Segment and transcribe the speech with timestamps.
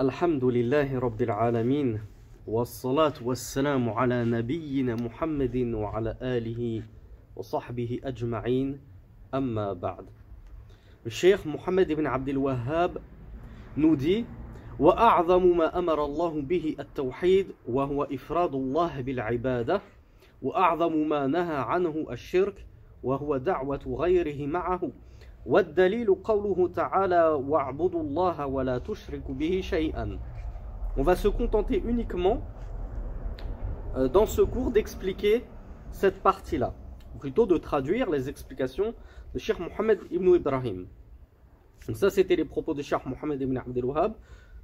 [0.00, 2.00] الحمد لله رب العالمين
[2.46, 6.82] والصلاة والسلام على نبينا محمد وعلى آله
[7.36, 8.80] وصحبه أجمعين.
[9.34, 10.04] أما بعد
[11.06, 12.96] الشيخ محمد بن عبد الوهاب
[13.76, 14.24] نودي
[14.78, 19.80] وأعظم ما أمر الله به التوحيد وهو إفراد الله بالعبادة
[20.42, 22.66] وأعظم ما نهى عنه الشرك
[23.02, 24.90] وهو دعوة غيره معه.
[25.45, 30.19] والدليل قوله تعالى واعبدوا الله ولا تشركوا به شيئا
[30.97, 32.41] On va se contenter uniquement
[33.97, 35.43] euh, dans ce cours d'expliquer
[35.91, 36.73] cette partie-là,
[37.13, 38.93] ou plutôt de traduire les explications
[39.33, 40.87] de Cheikh Mohammed ibn Ibrahim.
[41.87, 44.13] Donc ça, c'était les propos de Cheikh Mohammed ibn Abdel Wahhab.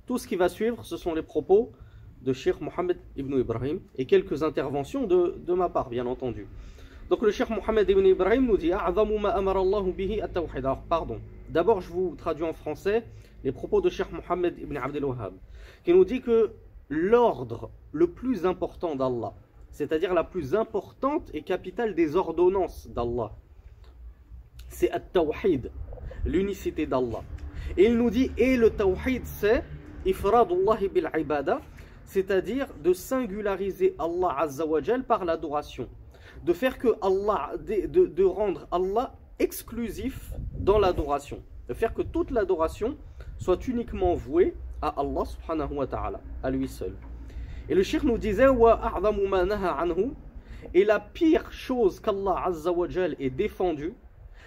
[0.07, 1.73] Tout ce qui va suivre, ce sont les propos
[2.21, 6.47] de Cheikh Mohammed ibn Ibrahim et quelques interventions de, de ma part, bien entendu.
[7.08, 8.72] Donc le Cheikh Mohammed ibn Ibrahim nous dit
[10.88, 11.20] pardon.
[11.48, 13.04] D'abord, je vous traduis en français
[13.44, 15.34] les propos de Cheikh Mohammed ibn Abdel Wahhab,
[15.84, 16.50] qui nous dit que
[16.88, 19.34] l'ordre le plus important d'Allah,
[19.70, 23.30] c'est-à-dire la plus importante et capitale des ordonnances d'Allah,
[24.68, 25.70] c'est At-Tawhid,
[26.24, 27.22] l'unicité d'Allah.
[27.76, 29.62] Et il nous dit, et le Tawhid, c'est
[30.04, 31.60] Ifradullah bil ibada,
[32.04, 35.88] c'est-à-dire de singulariser Allah Azzawajal par l'adoration
[36.46, 42.30] de faire que Allah, de, de rendre Allah exclusif dans l'adoration, de faire que toute
[42.30, 42.96] l'adoration
[43.36, 46.94] soit uniquement vouée à Allah subhanahu wa ta'ala, à lui seul.
[47.68, 48.46] Et le shir nous disait
[50.72, 52.70] et la pire chose qu'Allah azza
[53.18, 53.94] est défendu,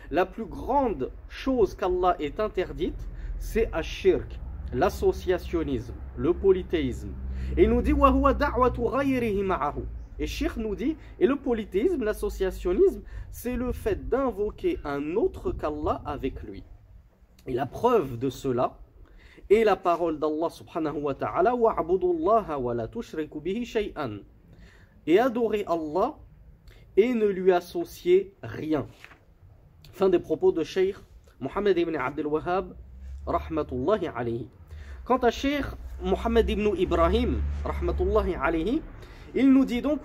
[0.09, 4.39] la plus grande chose qu'Allah est interdite, c'est ashirk,
[4.73, 7.11] l'associationnisme, le polythéisme.
[7.57, 7.93] Et il nous dit
[10.19, 10.23] wa.
[10.23, 16.01] Et Sheikh nous dit, et le polythéisme, l'associationnisme, c'est le fait d'invoquer un autre qu'Allah
[16.05, 16.63] avec lui.
[17.47, 18.77] Et la preuve de cela
[19.49, 24.19] est la parole d'Allah subhanahu wa ta'ala wa la tushriku bihi shay'an.
[25.07, 26.17] Et adorer Allah
[26.97, 28.85] et ne lui associer rien.
[29.93, 30.95] Fin des propos de Sheikh
[31.39, 32.75] Mohammed ibn Abdel Wahhab
[33.25, 34.47] rahmatullahi alayhi.
[35.05, 35.65] Quant à Sheikh
[36.03, 38.81] Mohammed ibn Ibrahim rahmatullahi alayhi,
[39.34, 40.00] il nous dit donc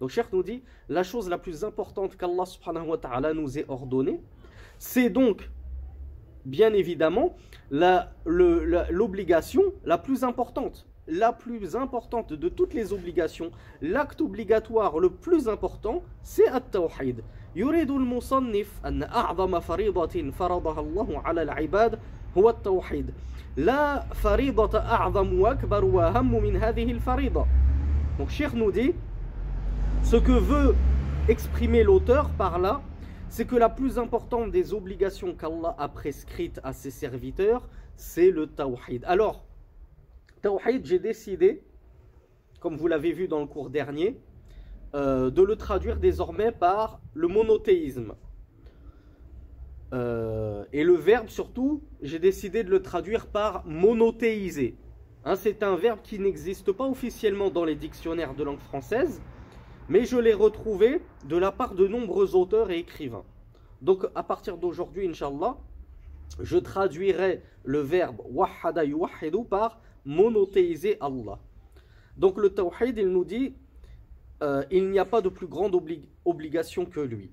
[0.00, 3.66] Donc Cheikh nous dit la chose la plus importante qu'Allah subhanahu wa ta'ala nous ait
[3.68, 4.20] ordonnée,
[4.78, 5.50] c'est donc
[6.44, 7.36] bien évidemment
[7.70, 10.86] l'obligation la, la plus importante.
[11.06, 13.50] La plus importante de toutes les obligations,
[13.82, 17.22] l'acte obligatoire le plus important, c'est At-Tawhid.
[17.56, 21.98] يريد المصنف أن أعظم فريضة فرضها الله على العباد
[22.38, 23.10] هو التوحيد
[23.57, 25.11] la faridata
[26.23, 26.59] min.
[28.17, 28.93] Donc Cheikh nous dit
[30.03, 30.75] ce que veut
[31.27, 32.81] exprimer l'auteur par là,
[33.29, 38.47] c'est que la plus importante des obligations qu'Allah a prescrites à ses serviteurs, c'est le
[38.47, 39.03] tawhid.
[39.05, 39.45] Alors,
[40.41, 41.61] tawhid, j'ai décidé,
[42.59, 44.19] comme vous l'avez vu dans le cours dernier,
[44.95, 48.13] euh, de le traduire désormais par le monothéisme.
[49.93, 54.77] Euh, et le verbe surtout, j'ai décidé de le traduire par monothéiser.
[55.25, 59.21] Hein, c'est un verbe qui n'existe pas officiellement dans les dictionnaires de langue française,
[59.89, 63.25] mais je l'ai retrouvé de la part de nombreux auteurs et écrivains.
[63.81, 65.57] Donc à partir d'aujourd'hui, Inch'Allah,
[66.39, 71.39] je traduirai le verbe wahada yuwahidu par monothéiser Allah.
[72.17, 73.55] Donc le tawhid, il nous dit,
[74.43, 75.75] euh, il n'y a pas de plus grande
[76.25, 77.31] obligation que lui.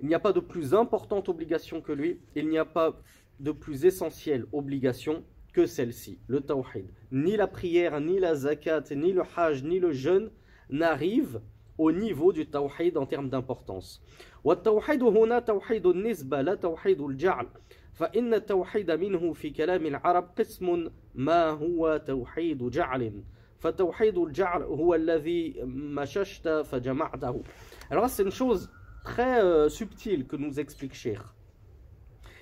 [0.00, 2.20] Il n'y a pas de plus importante obligation que lui.
[2.34, 3.00] Il n'y a pas
[3.40, 6.86] de plus essentielle obligation que celle-ci, le tawhid.
[7.12, 10.30] Ni la prière, ni la zakat, ni le hajj, ni le jeûne
[10.68, 11.40] n'arrivent
[11.78, 14.02] au niveau du tawhid en termes d'importance.
[14.44, 17.46] والتوحيد هنا توحيد النسبة لا توحيد الجعل
[17.92, 23.22] فإن التوحيد منه في كلام العرب قسم ما هو توحيد جعل
[23.58, 27.42] فتوحيد الجعل هو الذي مششت فجمعته
[27.90, 28.70] alors c'est une chose
[29.03, 31.19] très euh, subtil que nous explique Cheikh.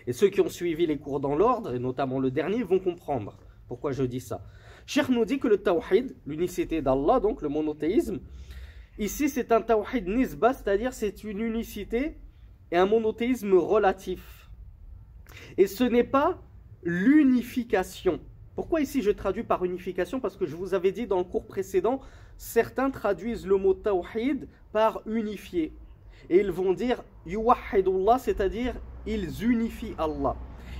[0.05, 3.37] Et ceux qui ont suivi les cours dans l'ordre, et notamment le dernier, vont comprendre
[3.67, 4.41] pourquoi je dis ça.
[4.85, 8.19] Cheikh nous dit que le tawhid, l'unicité d'Allah, donc le monothéisme,
[8.97, 12.15] ici c'est un tawhid nisba, c'est-à-dire c'est une unicité
[12.71, 14.49] et un monothéisme relatif.
[15.57, 16.41] Et ce n'est pas
[16.83, 18.21] l'unification.
[18.55, 20.19] Pourquoi ici je traduis par unification?
[20.19, 21.99] Parce que je vous avais dit dans le cours précédent,
[22.37, 25.73] certains traduisent le mot tawhid par unifié
[26.29, 28.75] et ils vont dire yuwahidullah, c'est-à-dire
[29.05, 30.35] ils unifient Allah.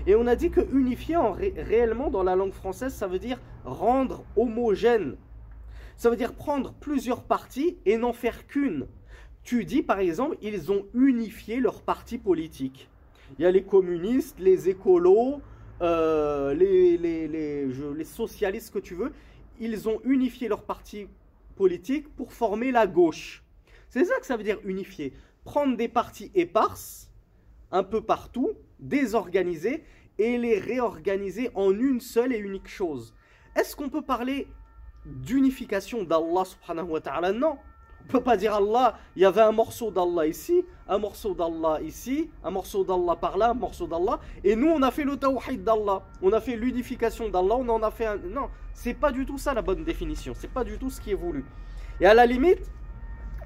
[0.06, 3.40] Et on a dit que unifier en réellement dans la langue française, ça veut dire
[3.66, 5.18] rendre homogène.
[5.98, 8.88] Ça veut dire prendre plusieurs parties et n'en faire qu'une.
[9.44, 12.90] Tu dis par exemple, ils ont unifié leur parti politique.
[13.38, 15.42] Il y a les communistes, les écolos,
[15.82, 19.12] euh, les, socialistes que tu veux.
[19.60, 21.08] Ils ont unifié leur parti
[21.56, 23.44] politique pour former la gauche.
[23.90, 25.14] C'est ça que ça veut dire unifier.
[25.48, 27.10] Prendre des partis éparses,
[27.72, 29.86] un peu partout, désorganisés,
[30.20, 33.16] et les réorganiser en une seule et unique chose.
[33.56, 34.50] Est-ce qu'on peut parler
[35.06, 37.32] d'unification d'Allah subhanahu wa ta'ala?
[37.32, 37.58] Non.
[38.04, 41.80] On peut pas dire Allah, il y avait un morceau d'Allah ici, un morceau d'Allah
[41.82, 45.16] ici, un morceau d'Allah par là, un morceau d'Allah, et nous on a fait le
[45.16, 48.18] tawhid d'Allah, on a fait l'unification d'Allah, on en a fait un...
[48.18, 51.12] Non, c'est pas du tout ça la bonne définition, c'est pas du tout ce qui
[51.12, 51.46] est voulu.
[52.02, 52.70] Et à la limite,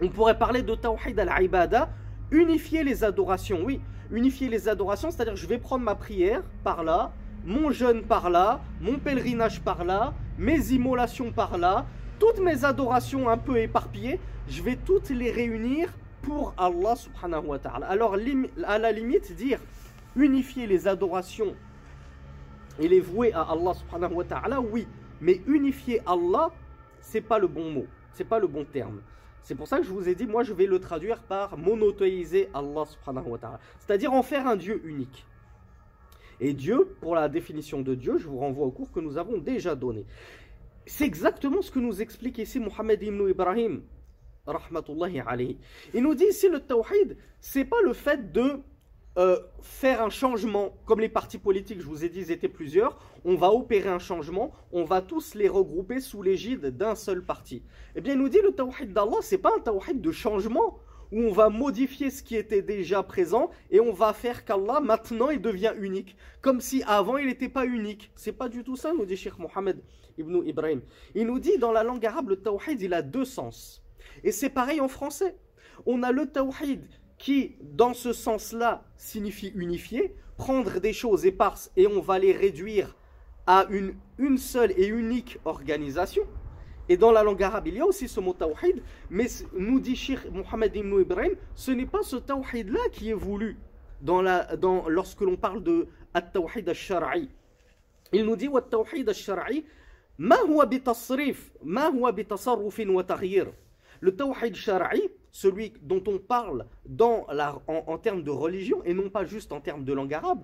[0.01, 1.89] on pourrait parler de tawhid al-ibada,
[2.31, 3.79] unifier les adorations, oui,
[4.11, 7.13] unifier les adorations, c'est-à-dire je vais prendre ma prière par là,
[7.45, 11.85] mon jeûne par là, mon pèlerinage par là, mes immolations par là,
[12.19, 15.89] toutes mes adorations un peu éparpillées, je vais toutes les réunir
[16.21, 17.87] pour Allah subhanahu wa ta'ala.
[17.87, 18.15] Alors
[18.65, 19.59] à la limite dire
[20.15, 21.55] unifier les adorations
[22.79, 24.87] et les vouer à Allah subhanahu wa ta'ala, oui,
[25.19, 26.51] mais unifier Allah,
[26.99, 29.01] c'est pas le bon mot, c'est pas le bon terme.
[29.43, 32.49] C'est pour ça que je vous ai dit, moi je vais le traduire par monothéiser
[32.53, 33.59] Allah subhanahu wa ta'ala.
[33.79, 35.25] C'est-à-dire en faire un Dieu unique.
[36.39, 39.37] Et Dieu, pour la définition de Dieu, je vous renvoie au cours que nous avons
[39.37, 40.05] déjà donné.
[40.85, 43.83] C'est exactement ce que nous explique ici Mohammed ibn Ibrahim,
[44.47, 45.57] rahmatullahi alayhi.
[45.93, 48.59] Il nous dit ici le tawhid, c'est pas le fait de
[49.17, 52.97] euh, faire un changement, comme les partis politiques, je vous ai dit, ils étaient plusieurs,
[53.25, 57.63] on va opérer un changement, on va tous les regrouper sous l'égide d'un seul parti.
[57.95, 60.79] Eh bien, il nous dit le tawhid d'Allah, c'est pas un tawhid de changement,
[61.11, 65.29] où on va modifier ce qui était déjà présent et on va faire qu'Allah maintenant
[65.29, 68.11] il devient unique, comme si avant il n'était pas unique.
[68.15, 69.81] C'est pas du tout ça, nous dit Sheikh Mohammed
[70.17, 70.81] ibn Ibrahim.
[71.15, 73.83] Il nous dit dans la langue arabe, le tawhid il a deux sens.
[74.23, 75.35] Et c'est pareil en français.
[75.85, 76.87] On a le tawhid
[77.21, 82.95] qui, dans ce sens-là, signifie unifier, prendre des choses éparses et on va les réduire
[83.45, 86.23] à une, une seule et unique organisation.
[86.89, 88.81] Et dans la langue arabe, il y a aussi ce mot tawhid,
[89.11, 93.55] mais nous dit Sheikh Mohammed ibn Ibrahim, ce n'est pas ce tawhid-là qui est voulu
[94.01, 97.29] dans la, dans, lorsque l'on parle de at-tawhid al-shar'i.
[98.11, 99.63] Il nous dit at-tawhid al-shar'i,
[100.17, 103.05] ma huwa bitasrif, huwa wa.
[104.01, 106.65] Le tawhid shar'i, celui dont on parle
[107.67, 110.41] en, termes de religion et non pas juste en termes de langue arabe,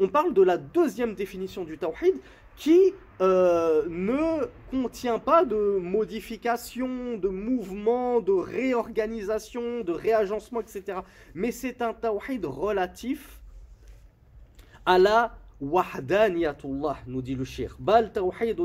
[0.00, 2.14] on parle de la deuxième définition du tawhid
[2.56, 11.00] qui euh, ne contient pas de modification, de mouvement, de réorganisation, de réagencement, etc.
[11.34, 13.40] Mais c'est un tawhid relatif
[14.86, 17.76] à la wahdaniyatullah, nous dit le shir.
[17.78, 18.12] Bal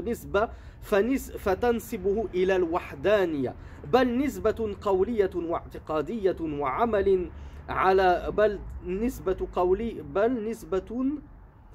[0.04, 0.52] nisba
[0.84, 3.56] فنس فتنسبه إلى الوحدانية
[3.94, 7.30] بل نسبة قولية واعتقادية وعمل
[7.70, 11.06] على بل نسبة قولي بل نسبة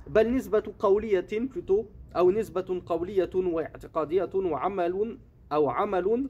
[0.06, 1.26] بل نسبة قولية
[2.16, 5.19] أو نسبة قولية واعتقادية وعمل
[5.52, 6.28] أو عمل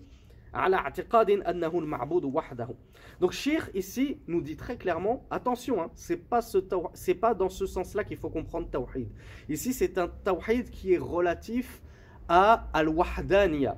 [0.54, 2.68] على اعتقاد أنه المعبود وحده.
[3.20, 6.58] Donc, Shir ici nous dit très clairement, attention, hein, c'est pas ce
[6.94, 9.08] c'est pas dans ce sens-là qu'il faut comprendre Tawhid.
[9.48, 11.82] Ici, c'est un Tawhid qui est relatif.
[12.28, 13.76] À al-wahdaniya.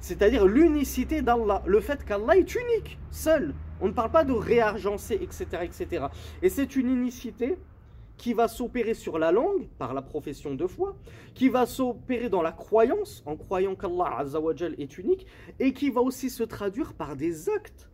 [0.00, 3.54] C'est-à-dire l'unicité d'Allah, le fait qu'Allah est unique, seul.
[3.80, 6.06] On ne parle pas de réargencer, etc., etc.
[6.42, 7.58] Et c'est une unicité
[8.16, 10.96] qui va s'opérer sur la langue par la profession de foi,
[11.34, 15.26] qui va s'opérer dans la croyance en croyant qu'Allah Azzawajal est unique,
[15.58, 17.88] et qui va aussi se traduire par des actes.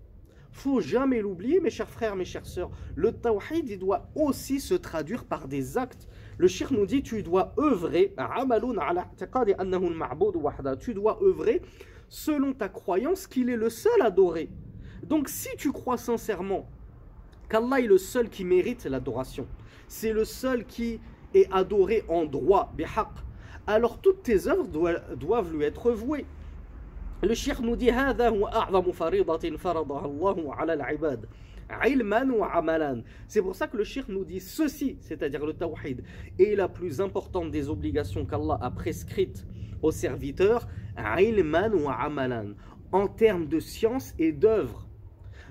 [0.50, 2.70] Faut jamais l'oublier, mes chers frères, mes chères sœurs.
[2.94, 6.08] Le tawhid, doit aussi se traduire par des actes.
[6.38, 8.14] Le shir nous dit, tu dois œuvrer,
[10.78, 11.62] tu dois œuvrer
[12.08, 14.48] selon ta croyance qu'il est le seul adoré.
[15.02, 16.68] Donc si tu crois sincèrement
[17.48, 19.46] qu'Allah est le seul qui mérite l'adoration,
[19.88, 21.00] c'est le seul qui
[21.34, 22.72] est adoré en droit,
[23.66, 24.68] alors toutes tes œuvres
[25.16, 26.24] doivent lui être vouées.
[27.20, 27.90] Le shir nous dit
[33.26, 36.02] c'est pour ça que le shir nous dit ceci, c'est-à-dire le tawhid,
[36.38, 39.46] est la plus importante des obligations qu'Allah a prescrites
[39.82, 40.66] aux serviteurs,
[42.90, 44.86] en termes de science et d'œuvre.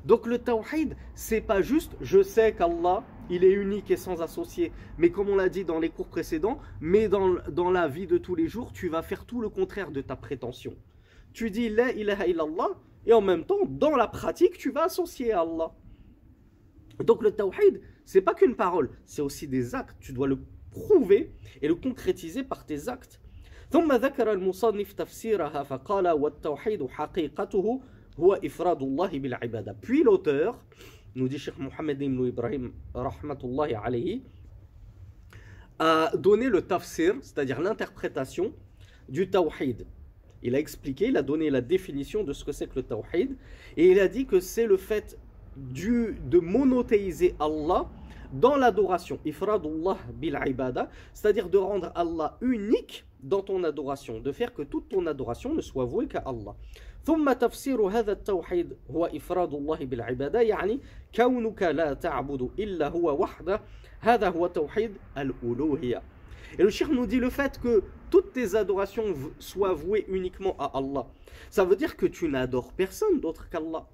[0.05, 4.71] Donc le tawhid, c'est pas juste je sais qu'Allah, il est unique et sans associé,
[4.97, 8.17] mais comme on l'a dit dans les cours précédents, mais dans, dans la vie de
[8.17, 10.75] tous les jours, tu vas faire tout le contraire de ta prétention.
[11.33, 12.69] Tu dis la ilaha illallah,
[13.05, 15.71] et en même temps, dans la pratique, tu vas associer à Allah.
[16.98, 19.96] Donc le tawhid, c'est pas qu'une parole, c'est aussi des actes.
[20.00, 20.38] Tu dois le
[20.70, 23.18] prouver et le concrétiser par tes actes.
[23.72, 27.80] ثم ذكر المصنف تفسيرها فقال والتوحيد حقيقته
[28.20, 29.76] هو إفراد الله بالعبادة.
[29.80, 30.62] Puis l'auteur,
[31.14, 34.22] nous dit Cheikh Mohammed ibn Ibrahim rahmatullahi alayhi,
[35.78, 38.52] a donné le tafsir, c'est-à-dire l'interprétation
[39.08, 39.86] du tawhid.
[40.42, 43.36] Il a expliqué, il a donné la définition de ce que c'est que le tawhid,
[43.78, 45.18] et il a dit que c'est le fait
[45.56, 47.88] du, de monothéiser Allah
[48.32, 54.54] dans l'adoration, ifradullah bil ibada, c'est-à-dire de rendre Allah unique dans ton adoration, de faire
[54.54, 56.56] que toute ton adoration ne soit vouée qu'à Allah.
[57.04, 60.80] ثم تفسير هذا التوحيد هو إفراد الله بالعبادة يعني
[61.14, 63.60] كونك لا تعبد إلا هو وحده
[64.00, 66.02] هذا هو توحيد الألوهية
[66.58, 70.70] Et le shir nous dit le fait que toutes tes adorations soient vouées uniquement à
[70.78, 71.06] Allah.
[71.48, 73.86] Ça veut dire que tu n'adores personne d'autre qu'Allah.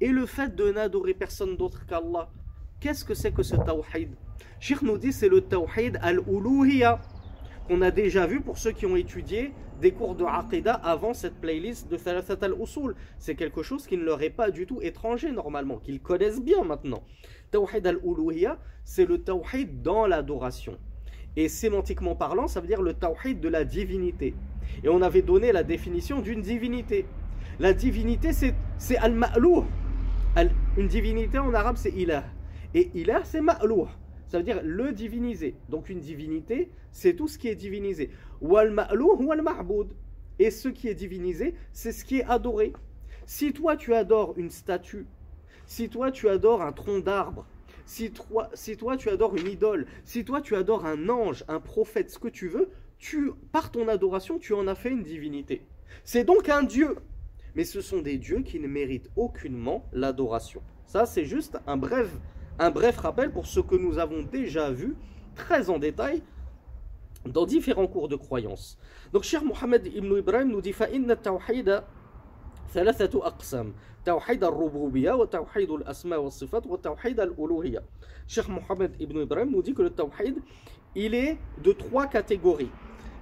[0.00, 2.30] Et le fait de n'adorer personne d'autre qu'Allah,
[2.80, 4.14] qu'est-ce que c'est que ce tawhid?
[4.60, 7.00] Shir nous dit c'est le tawhid al-uluhiyya
[7.68, 11.40] qu'on a déjà vu pour ceux qui ont étudié des cours de Aqidah avant cette
[11.40, 12.94] playlist de Thalathat al-Usul.
[13.18, 16.62] C'est quelque chose qui ne leur est pas du tout étranger normalement, qu'ils connaissent bien
[16.62, 17.02] maintenant.
[17.50, 20.78] Tawhid al-Uluhiyya, c'est le tawhid dans l'adoration.
[21.36, 24.34] Et sémantiquement parlant, ça veut dire le tawhid de la divinité.
[24.84, 27.06] Et on avait donné la définition d'une divinité.
[27.60, 29.64] La divinité, c'est al-ma'louh.
[30.76, 32.24] Une divinité en arabe, c'est ilah.
[32.74, 33.88] Et ilah, c'est ma'louh.
[34.28, 35.54] Ça veut dire le diviniser.
[35.68, 38.10] Donc une divinité, c'est tout ce qui est divinisé.
[38.40, 39.94] Wal ma'louh wal ma'boud.
[40.38, 42.72] Et ce qui est divinisé, c'est ce qui est adoré.
[43.26, 45.06] Si toi tu adores une statue,
[45.66, 47.46] si toi tu adores un tronc d'arbre,
[47.84, 51.60] si toi, si toi tu adores une idole, si toi tu adores un ange, un
[51.60, 55.62] prophète, ce que tu veux, tu, par ton adoration, tu en as fait une divinité.
[56.04, 56.96] C'est donc un dieu
[57.55, 60.61] Mais ce sont des dieux qui ne méritent aucunement l'adoration.
[60.85, 62.09] Ça, c'est juste un bref,
[62.59, 64.95] un bref rappel pour ce que nous avons déjà vu
[65.35, 66.21] très en détail
[67.25, 68.77] dans différents cours de croyance.
[69.11, 71.81] Donc, cher Mohamed ibn Ibrahim nous dit فإن التوحيد
[72.73, 73.73] ثلاثة أقسام
[74.05, 77.83] توحيد الربوبية وتوحيد الأسماء والصفات وتوحيد الألوهية
[78.27, 80.35] Cheikh Mohamed ibn Ibrahim nous dit que le tawhid,
[80.95, 82.69] il est de trois catégories.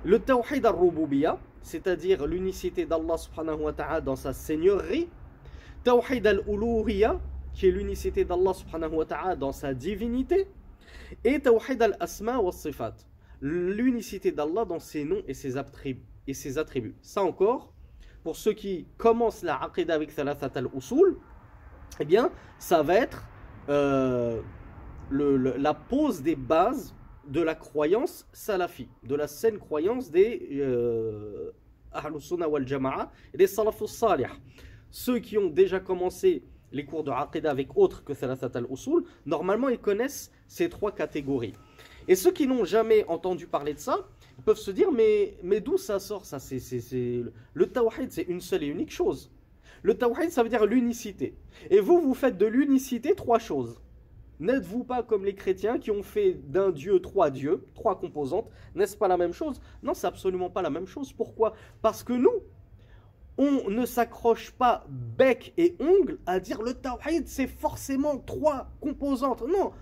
[0.03, 5.08] Le tawhid al-rububiyya, c'est-à-dire l'unicité d'Allah subhanahu wa ta'ala dans sa seigneurie.
[5.84, 7.20] Tawhid al-uluhiyya,
[7.54, 10.48] qui est l'unicité d'Allah subhanahu wa ta'ala dans sa divinité.
[11.24, 12.94] Et tawhid al-asma wa sifat,
[13.40, 16.94] l'unicité d'Allah dans ses noms et ses, attributs, et ses attributs.
[17.02, 17.72] Ça encore,
[18.22, 21.16] pour ceux qui commencent la aqidah avec Thalathat al-Usul,
[21.98, 23.26] eh bien, ça va être
[23.68, 24.40] euh,
[25.10, 26.94] le, la pose des bases
[27.30, 31.52] de la croyance salafi, de la saine croyance des euh,
[31.92, 34.26] Ahlus Sunnah wal Jama'a et des Salafus Salih.
[34.90, 39.68] Ceux qui ont déjà commencé les cours de Aqidah avec autres que Thalathat al-Usul, normalement
[39.68, 41.54] ils connaissent ces trois catégories.
[42.08, 44.08] Et ceux qui n'ont jamais entendu parler de ça,
[44.44, 46.58] peuvent se dire mais, mais d'où ça sort ça c'est...
[47.54, 49.30] Le tawhid c'est une seule et unique chose.
[49.82, 51.36] Le tawhid ça veut dire l'unicité.
[51.70, 53.80] Et vous, vous faites de l'unicité trois choses.
[54.40, 58.48] N'êtes-vous pas comme les chrétiens qui ont fait d'un Dieu trois dieux, trois composantes?
[58.74, 59.60] N'est-ce pas la même chose?
[59.82, 61.12] Non, c'est absolument pas la même chose.
[61.12, 61.52] Pourquoi?
[61.82, 62.32] Parce que nous,
[63.36, 69.42] on ne s'accroche pas bec et ongle à dire le tawhid c'est forcément trois composantes.
[69.42, 69.72] Non,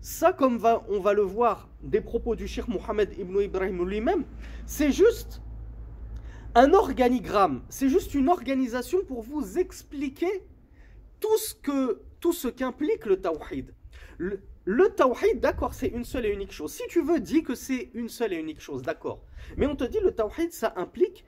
[0.00, 4.24] ça comme on va le voir des propos du Cheikh Mohammed ibn Ibrahim lui-même,
[4.66, 5.42] c'est juste
[6.54, 10.42] un organigramme, c'est juste une organisation pour vous expliquer
[11.20, 13.73] tout ce que tout ce qu'implique le tawhid.
[14.18, 16.72] Le, tawhid, d'accord, c'est une seule et unique chose.
[16.72, 19.22] Si tu veux, dis que c'est une seule et unique chose, d'accord.
[19.56, 21.24] Mais on te dit le tawhid, ça implique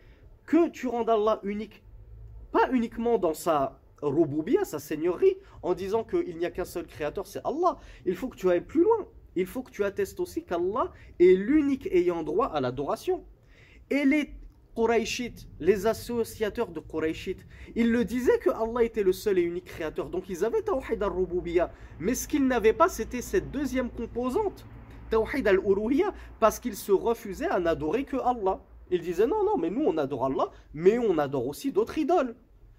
[0.46, 1.82] que tu rendes Allah unique,
[2.52, 7.26] pas uniquement dans sa rububiyya, sa seigneurie, en disant qu'il n'y a qu'un seul créateur,
[7.26, 7.78] c'est Allah.
[8.04, 9.08] Il faut que tu ailles plus loin.
[9.34, 13.24] Il faut que tu attestes aussi qu'Allah est l'unique ayant droit à l'adoration.
[13.90, 14.32] Et les
[14.76, 19.64] Quraishites, les associateurs de Quraishites, ils le disaient que Allah était le seul et unique
[19.64, 20.10] créateur.
[20.10, 21.72] Donc ils avaient Tawhid al-Rububiyya.
[21.98, 24.66] Mais ce qu'ils n'avaient pas, c'était cette deuxième composante,
[25.10, 28.60] Tawhid al-Uruhiyya, parce qu'ils se refusaient à n'adorer que Allah.
[28.90, 32.36] Ils disaient non, non, mais nous on adore Allah, mais on adore aussi d'autres idoles.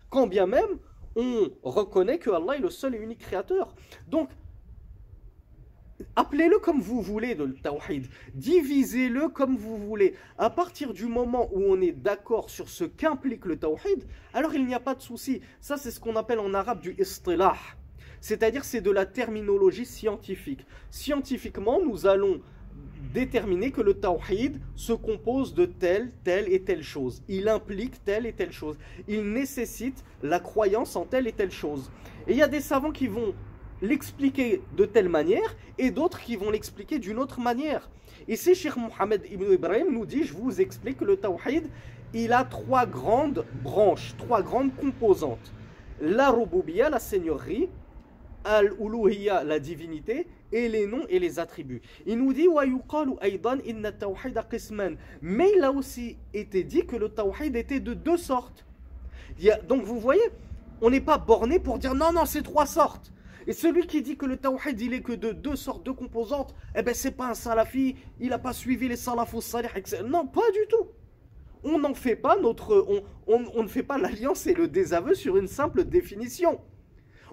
[0.09, 0.77] Quand bien même,
[1.15, 3.73] on reconnaît que Allah est le seul et unique créateur.
[4.07, 4.29] Donc,
[6.19, 8.07] Appelez-le comme vous voulez le tawhid.
[8.33, 10.15] Divisez-le comme vous voulez.
[10.39, 14.65] À partir du moment où on est d'accord sur ce qu'implique le tawhid, alors il
[14.65, 15.41] n'y a pas de souci.
[15.61, 17.55] Ça, c'est ce qu'on appelle en arabe du istilah.
[18.19, 20.65] C'est-à-dire, c'est de la terminologie scientifique.
[20.89, 22.41] Scientifiquement, nous allons
[23.13, 27.21] déterminer que le tawhid se compose de telle, telle et telle chose.
[27.27, 28.79] Il implique telle et telle chose.
[29.07, 31.91] Il nécessite la croyance en telle et telle chose.
[32.25, 33.35] Et il y a des savants qui vont
[33.81, 37.89] l'expliquer de telle manière et d'autres qui vont l'expliquer d'une autre manière.
[38.27, 41.69] Ici, Cheikh Mohamed Ibn Ibrahim nous dit, je vous explique que le tawhid,
[42.13, 45.53] il a trois grandes branches, trois grandes composantes.
[46.01, 47.69] La rububiya, la seigneurie,
[48.43, 51.81] al-uluhiya, la divinité, et les noms et les attributs.
[52.05, 52.47] Il nous dit
[55.21, 58.65] Mais il a aussi été dit que le tawhid était de deux sortes.
[59.67, 60.23] donc vous voyez,
[60.81, 63.11] on n'est pas borné pour dire non, non, c'est trois sortes.
[63.47, 66.53] Et celui qui dit que le tawhid il est que de deux sortes, de composantes,
[66.75, 70.03] eh ben c'est pas un salafi, il n'a pas suivi les salafos salih, etc.
[70.05, 70.87] Non, pas du tout.
[71.63, 72.85] On n'en fait pas notre,
[73.25, 76.59] on, on ne fait pas l'alliance et le désaveu sur une simple définition.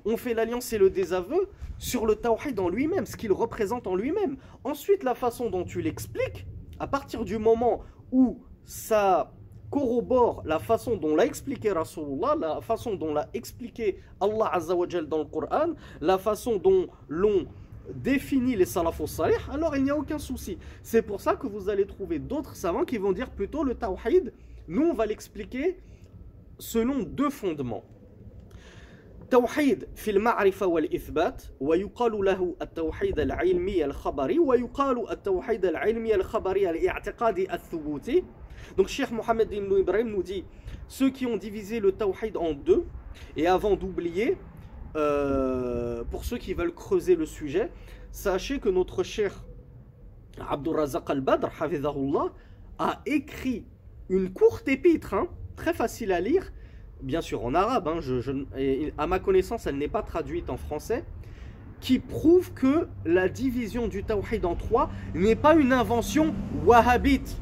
[0.04, 3.96] On fait l'alliance et le désaveu sur le tawhid en lui-même, ce qu'il représente en
[3.96, 4.36] lui-même.
[4.62, 6.46] Ensuite, la façon dont tu l'expliques,
[6.78, 9.34] à partir du moment où ça
[9.73, 15.19] corrobore la façon dont l'a expliqué Rasulullah, la façon dont l'a expliqué Allah Azzawajal dans
[15.19, 17.45] le Coran, la façon dont l'on
[17.93, 20.57] définit les salafos salih, alors il n'y a aucun souci.
[20.83, 24.33] C'est pour ça que vous allez trouver d'autres savants qui vont dire plutôt le tawhid,
[24.67, 25.79] nous on va l'expliquer
[26.57, 27.83] selon deux fondements.
[29.31, 38.23] توحيد في المعرفة والإثبات ويقال له التوحيد العلمي الخبري ويقال التوحيد العلمي الخبري الاعتقادي الثبوتي
[38.76, 40.44] donc Cheikh Mohamed Ibn Ibrahim nous dit
[40.88, 42.84] ceux qui ont divisé le tawhid en deux
[43.36, 44.36] et avant d'oublier
[44.96, 47.70] euh, pour ceux qui veulent creuser le sujet
[48.12, 49.44] sachez que notre cher
[50.48, 51.48] Abdurrazaq al-Badr
[52.78, 53.64] a écrit
[54.08, 56.52] une courte épître hein, très facile à lire
[57.04, 58.00] bien sûr en arabe, hein,
[58.98, 61.04] à ma connaissance elle n'est pas traduite en français,
[61.80, 67.36] qui prouve que la division du tawhid en trois n'est pas une invention wahhabite,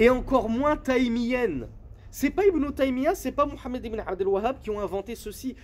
[0.00, 1.68] et encore moins taïmienne.
[2.10, 5.54] C'est pas Ibn Taymiyyah, c'est pas Mohammed ibn Abdel Wahhab qui ont inventé ceci.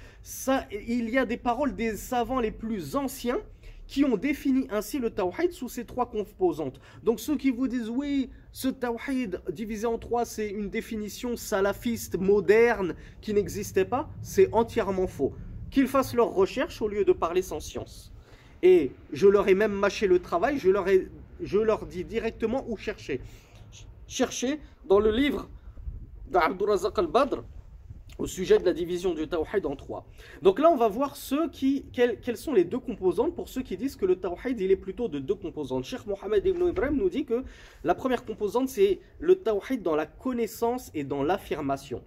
[0.70, 3.38] Il y a des paroles des savants les plus anciens
[3.88, 6.80] qui ont défini ainsi le tawhid sous ces trois composantes.
[7.02, 12.18] Donc ceux qui vous disent oui, ce tawhid divisé en trois, c'est une définition salafiste
[12.18, 15.32] moderne qui n'existait pas, c'est entièrement faux.
[15.70, 18.12] Qu'ils fassent leurs recherches au lieu de parler sans science.
[18.62, 21.08] Et je leur ai même mâché le travail, je leur, ai,
[21.40, 23.20] je leur dis directement où chercher.
[24.06, 25.48] Cherchez dans le livre
[26.28, 27.42] d'Abdurazak al-Badr,
[28.18, 30.06] au sujet de la division du tawhid en trois.
[30.42, 33.76] Donc là, on va voir ceux qui, quelles, sont les deux composantes pour ceux qui
[33.76, 35.84] disent que le tawhid, il est plutôt de deux composantes.
[35.84, 37.44] Cheikh Mohamed Ibn Ibrahim nous dit que
[37.84, 42.02] la première composante, c'est le tawhid dans la connaissance et dans l'affirmation.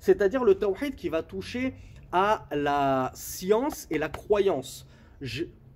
[0.00, 1.74] C'est-à-dire le tawhid qui va toucher
[2.12, 4.86] à la science et la croyance.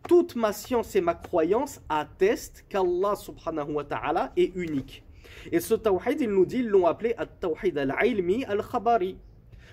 [0.07, 5.03] toute ma science et ma croyance attestent qu'Allah subhanahu wa ta'ala est unique.
[5.53, 9.17] Et ce tawhid, il nous dit, ils l'ont appelé at-tawhid al-ilmi al-khabari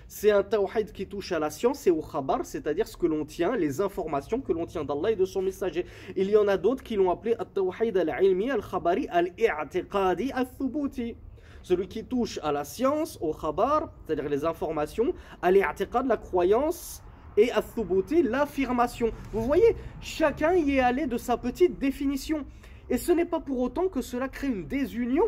[0.08, 3.24] c'est un tawhid qui touche à la science et au khabar, c'est-à-dire ce que l'on
[3.24, 5.84] tient, les informations que l'on tient d'Allah et de son messager.
[6.14, 11.16] Il y en a d'autres qui l'ont appelé at-tawhid al-ilmi al-khabari al-i'tiqadi al-thubuti.
[11.62, 17.02] Celui qui touche à la science, au khabar, c'est-à-dire les informations, à l'i'tiqad, la croyance,
[17.36, 19.10] et à thubuti, l'affirmation.
[19.32, 22.46] Vous voyez, chacun y est allé de sa petite définition.
[22.88, 25.24] Et ce n'est pas pour autant que cela crée une désunion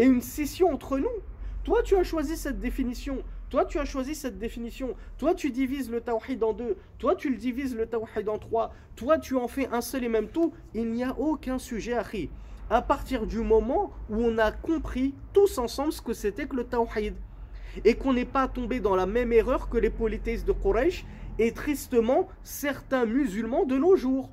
[0.00, 1.10] et une scission entre nous.
[1.62, 3.22] Toi, tu as choisi cette définition.
[3.50, 4.94] Toi, tu as choisi cette définition.
[5.18, 6.78] Toi, tu divises le tawhid en deux.
[6.98, 8.72] Toi, tu le divises le tawhid en trois.
[8.96, 10.54] Toi, tu en fais un seul et même tout.
[10.72, 12.30] Il n'y a aucun sujet à rire.
[12.70, 16.64] À partir du moment où on a compris tous ensemble ce que c'était que le
[16.64, 17.14] tawhid.
[17.84, 21.04] Et qu'on n'est pas tombé dans la même erreur que les polythéistes de Quraysh
[21.38, 24.30] et tristement certains musulmans de nos jours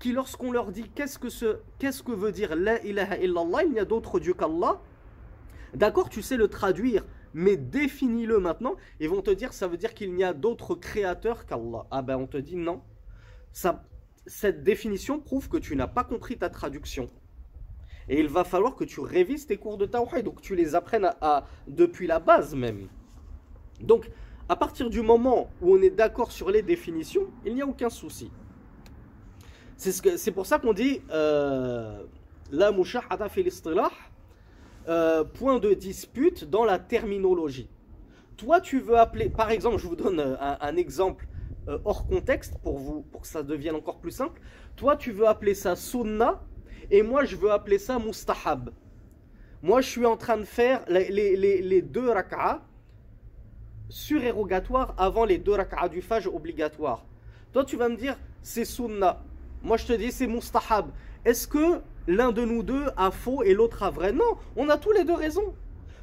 [0.00, 3.72] qui lorsqu'on leur dit qu'est-ce que, ce, qu'est-ce que veut dire la ilaha illallah, il
[3.72, 4.80] n'y a d'autre Dieu qu'Allah,
[5.74, 8.76] d'accord, tu sais le traduire mais définis-le maintenant.
[9.00, 11.86] Et vont te dire, ça veut dire qu'il n'y a d'autres créateurs qu'Allah.
[11.90, 12.80] Ah ben on te dit non.
[13.52, 13.84] Ça,
[14.26, 17.10] cette définition prouve que tu n'as pas compris ta traduction.
[18.08, 21.10] Et il va falloir que tu révises tes cours de Tawhid, donc tu les apprennes
[21.66, 22.88] depuis la base même.
[23.80, 24.10] Donc,
[24.48, 27.88] à partir du moment où on est d'accord sur les définitions, il n'y a aucun
[27.88, 28.30] souci.
[29.76, 32.04] C'est ce pour ça qu'on dit euh,
[32.52, 33.90] la mushahada fil istilah
[34.88, 37.70] euh, point de dispute dans la terminologie.
[38.36, 41.26] Toi, tu veux appeler, par exemple, je vous donne euh, un, exemple
[41.68, 44.40] euh, hors contexte pour, vous, pour que ça devienne encore plus simple.
[44.76, 46.42] Toi, tu veux appeler ça sunna
[46.90, 48.70] et moi, je veux appeler ça mustahab.
[49.62, 52.60] Moi, je suis en train de faire les, deux rak'as
[53.88, 57.06] surérogatoires avant les deux rak'as du fajr obligatoires.
[57.54, 59.22] Toi, tu vas me dire, c'est sunna.
[59.62, 60.90] Moi, je te dis, c'est mustahab.
[61.24, 64.12] Est-ce que l'un de nous deux a faux et l'autre a vrai.
[64.12, 65.54] Non, on a tous les deux raison.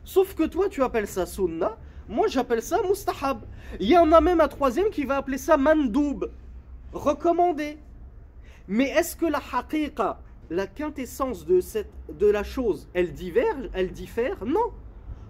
[0.04, 1.78] Sauf que toi, tu appelles ça sunna,
[2.10, 3.42] moi j'appelle ça mustahab.
[3.80, 6.26] Il y en a même un troisième qui va appeler ça mandoub,
[6.92, 7.78] recommandé.
[8.68, 13.92] Mais est-ce que la haqiqa, la quintessence de, cette, de la chose, elle diverge, elle
[13.92, 14.46] diffère?
[14.46, 14.72] Non.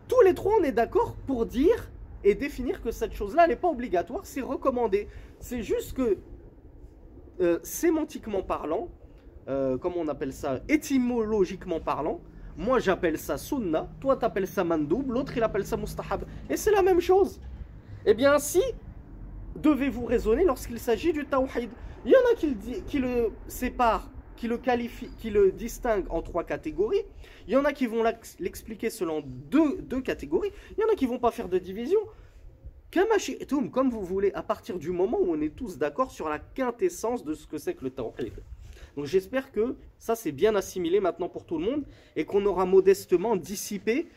[0.08, 1.92] Tous les trois, on est d'accord pour dire
[2.24, 5.08] et définir que cette chose-là, elle n'est pas obligatoire, c'est recommandé.
[5.40, 6.18] C'est juste que,
[7.40, 8.90] euh, sémantiquement parlant,
[9.48, 12.22] euh, comment on appelle ça, étymologiquement parlant,
[12.58, 16.26] moi j'appelle ça sunna, toi t'appelles ça mandoub, l'autre il appelle ça mustahab.
[16.50, 17.40] Et c'est la même chose.
[18.06, 18.62] Eh bien si
[19.56, 21.70] devez-vous raisonner lorsqu'il s'agit du tawhid
[22.06, 26.44] Il y en a qui le, séparent, qui le qualifient, qui le distinguent en trois
[26.44, 27.04] catégories.
[27.48, 28.04] Il y en a qui vont
[28.40, 30.52] l'expliquer selon deux, deux catégories.
[30.78, 32.00] Il y en a qui vont pas faire de division.
[33.72, 37.24] Comme vous voulez, à partir du moment où on est tous d'accord sur la quintessence
[37.24, 38.34] de ce que c'est que le tawhid.
[38.96, 41.84] Donc j'espère que ça c'est bien assimilé maintenant pour tout le monde
[42.16, 44.08] et qu'on aura modestement dissipé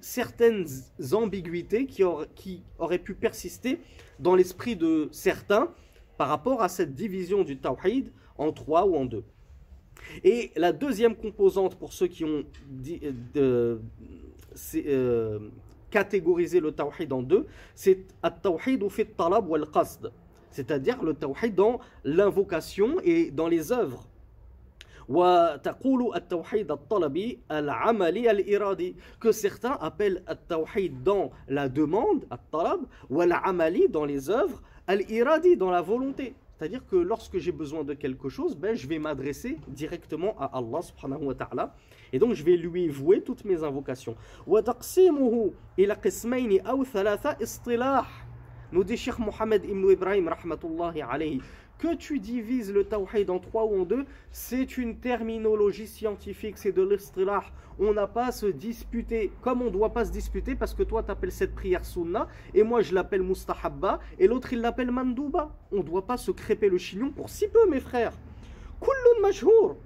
[0.00, 0.66] certaines
[1.12, 2.02] ambiguïtés qui,
[2.78, 3.78] auraient, pu persister
[4.18, 5.68] dans l'esprit de certains
[6.16, 9.24] par rapport à cette division du tawhid en trois ou en deux.
[10.22, 12.44] Et la deuxième composante pour ceux qui ont
[13.36, 13.78] euh,
[14.74, 15.38] euh,
[15.90, 20.10] catégorisé le tawhid en deux, c'est at-tawhid ou fit talab wal qasd
[20.54, 24.06] c'est-à-dire le tawhid dans l'invocation et dans les œuvres.
[29.20, 36.34] que certains appellent at-tawhid dans la demande, al-amali dans les œuvres, al-iradi dans la volonté.
[36.56, 40.82] C'est-à-dire que lorsque j'ai besoin de quelque chose, ben, je vais m'adresser directement à Allah
[40.82, 41.74] subhanahu wa ta'ala.
[42.12, 44.14] Et donc je vais lui vouer toutes mes invocations.
[48.74, 51.40] Nous dit Mohamed ibn Ibrahim, rahmatullahi alayhi,
[51.78, 56.72] que tu divises le tawhid en trois ou en deux, c'est une terminologie scientifique, c'est
[56.72, 57.44] de l'istilah.
[57.78, 60.82] On n'a pas à se disputer, comme on ne doit pas se disputer parce que
[60.82, 64.90] toi tu appelles cette prière sunna et moi je l'appelle mustahabba et l'autre il l'appelle
[64.90, 65.56] mandouba.
[65.70, 68.14] On ne doit pas se crêper le chignon pour si peu mes frères.
[68.80, 69.76] Kullun majhour.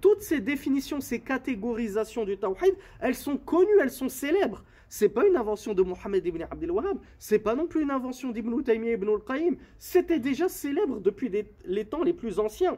[0.00, 5.25] Toutes ces définitions, ces catégorisations du tawhid, elles sont connues, elles sont célèbres c'est pas
[5.25, 8.93] une invention de Mohammed ibn Abdel Wahhab, c'est pas non plus une invention d'Ibn Taymiyyah
[8.93, 11.31] ibn al-Qayyim, c'était déjà célèbre depuis
[11.65, 12.77] les temps les plus anciens.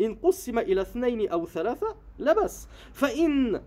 [0.00, 3.60] إن قسم إلى اثنين أو ثلاثة لا بأس فإن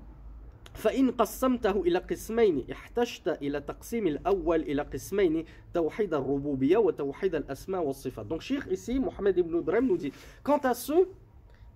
[0.74, 8.26] فإن قسمته إلى قسمين احتجت إلى تقسيم الأول إلى قسمين توحيد الربوبية وتوحيد الأسماء والصفات.
[8.26, 10.12] Donc Cheikh ici, Mohamed ibn Ibrahim nous dit,
[10.44, 11.08] quant à ceux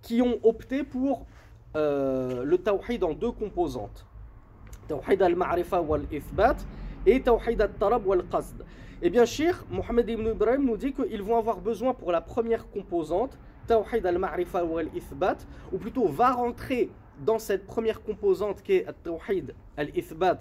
[0.02, 1.26] qui ont opté pour
[1.76, 4.04] euh, le tawhid en deux composantes,
[4.87, 6.57] Tawhid al-Ma'rifa wal-Ithbat
[7.05, 8.63] et Tawhid al-Tarab wal-Qasd.
[9.01, 12.69] Eh bien, Cheikh Mohamed ibn Ibrahim nous dit qu'ils vont avoir besoin pour la première
[12.69, 15.37] composante, Tawhid al-Ma'rifa wal-Ithbat,
[15.71, 16.89] ou plutôt va rentrer
[17.25, 20.39] dans cette première composante qui est Tawhid al-Ithbat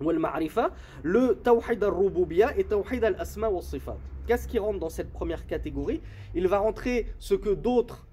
[0.00, 0.70] wal-Ma'rifa,
[1.02, 3.96] le Tawhid al-Rububiyya et Tawhid al-Asma wal-Sifat.
[4.26, 6.00] Qu'est-ce qui rentre dans cette première catégorie?
[6.34, 8.06] Il va rentrer ce que d'autres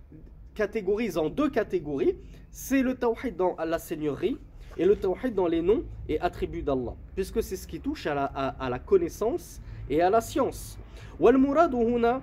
[0.56, 2.18] catégorisent en deux catégories.
[2.50, 4.38] C'est le Tawhid dans la Seigneurie
[4.80, 8.14] et le tawhid dans les noms et attributs d'Allah, puisque c'est ce qui touche à
[8.16, 10.78] la, à, à la connaissance et à la science.
[11.20, 12.22] والمراد هنا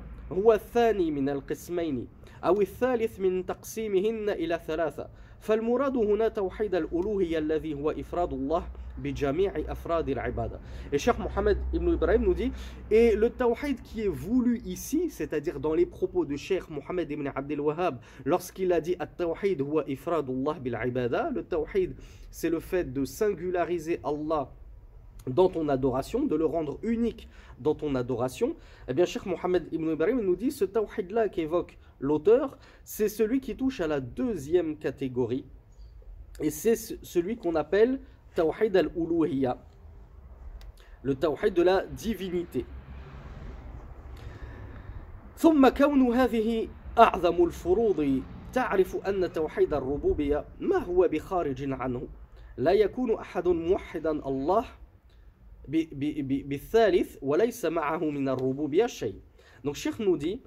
[2.44, 5.08] أو الثالث من تقسيمهن إلى ثلاثة
[5.40, 8.64] فالمراد هنا توحيد الألوهية الذي هو إفراد الله
[10.92, 12.52] et Cheikh Mohamed Ibn Ibrahim nous dit
[12.90, 17.32] Et le tawhid qui est voulu ici, c'est-à-dire dans les propos de Cheikh Mohamed Ibn
[17.34, 20.78] Abdel Wahhab, lorsqu'il a dit At-tawhid huwa bil
[21.34, 21.94] le tawhid
[22.30, 24.50] c'est le fait de singulariser Allah
[25.26, 27.28] dans ton adoration, de le rendre unique
[27.58, 28.54] dans ton adoration,
[28.88, 33.56] eh bien Cheikh Mohamed Ibn Ibrahim nous dit ce tawhid-là qu'évoque l'auteur, c'est celui qui
[33.56, 35.44] touche à la deuxième catégorie,
[36.40, 38.00] et c'est celui qu'on appelle
[38.34, 39.58] tawhid al-uluhiyya,
[41.02, 42.64] le tawhid de la divinité.
[45.36, 46.68] ثم كون هذه
[46.98, 52.08] أعظم الفروض تعرف أن توحيد الربوبية ما هو بخارج عنه
[52.56, 54.64] لا يكون أحد موحدا الله
[56.48, 59.20] بالثالث وليس معه من الربوبية شيء
[59.64, 60.42] Donc Cheikh nous dit,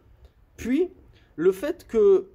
[0.57, 0.89] puis
[1.35, 2.29] le fait que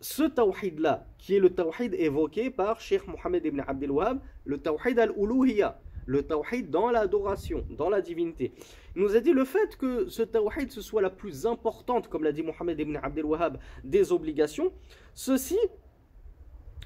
[0.00, 4.98] ce tawhid-là, qui est le tawhid évoqué par Sheikh Mohammed ibn Abdel Wahab, le tawhid
[4.98, 8.52] al-uluhiyya, le tawhid dans l'adoration, dans la divinité.
[8.96, 12.24] Il nous a dit le fait que ce tawhid ce soit la plus importante, comme
[12.24, 14.72] l'a dit Mohammed ibn Abdel Wahab, des obligations,
[15.14, 15.58] ceci,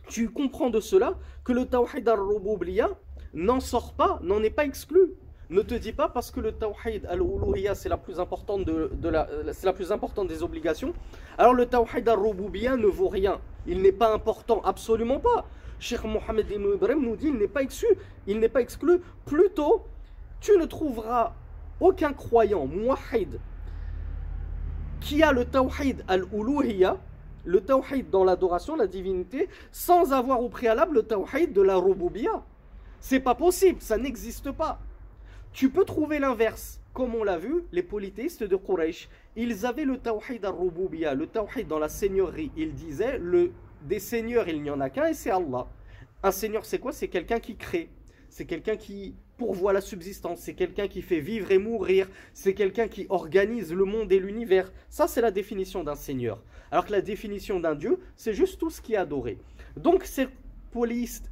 [0.08, 2.90] tu comprends de cela que le tawhid al-rububiyya
[3.32, 5.14] n'en sort pas, n'en est pas exclu.
[5.48, 9.26] Ne te dis pas parce que le tawhid al-uluhiyya c'est la plus importante de, la
[9.54, 10.92] c'est la plus importante des obligations.
[11.38, 13.40] Alors le tawhid al-rububiyya ne vaut rien.
[13.66, 15.46] Il n'est pas important, absolument pas.
[15.78, 17.88] Cheikh Mohammed ibn Ibrahim nous dit il n'est pas exclu,
[18.26, 19.00] il n'est pas exclu.
[19.24, 19.84] Plutôt,
[20.40, 21.34] tu ne trouveras
[21.80, 23.40] aucun croyant muwahid
[25.00, 26.96] qui a le tawhid al-uluhiyya,
[27.44, 32.42] le tawhid dans l'adoration, la divinité, sans avoir au préalable le tawhid de la rububiyya.
[33.00, 34.80] C'est pas possible, ça n'existe pas.
[35.52, 36.80] Tu peux trouver l'inverse.
[36.94, 41.66] comme on l'a vu, les polythéistes de Quraysh, ils avaient le tawhid al-rububiyya, le tawhid
[41.66, 42.52] dans la seigneurie.
[42.56, 43.50] Ils disaient, le,
[43.84, 45.66] des seigneurs, il n'y en a qu'un et c'est Allah.
[46.22, 46.92] Un seigneur, c'est quoi?
[46.92, 47.90] C'est quelqu'un qui crée.
[48.30, 50.40] C'est quelqu'un qui pourvoit la subsistance.
[50.40, 52.08] C'est quelqu'un qui fait vivre et mourir.
[52.32, 54.72] C'est quelqu'un qui organise le monde et l'univers.
[54.88, 56.42] Ça, c'est la définition d'un seigneur.
[56.70, 59.38] Alors que la définition d'un dieu, c'est juste tout ce qui est adoré.
[59.76, 60.28] Donc, ces,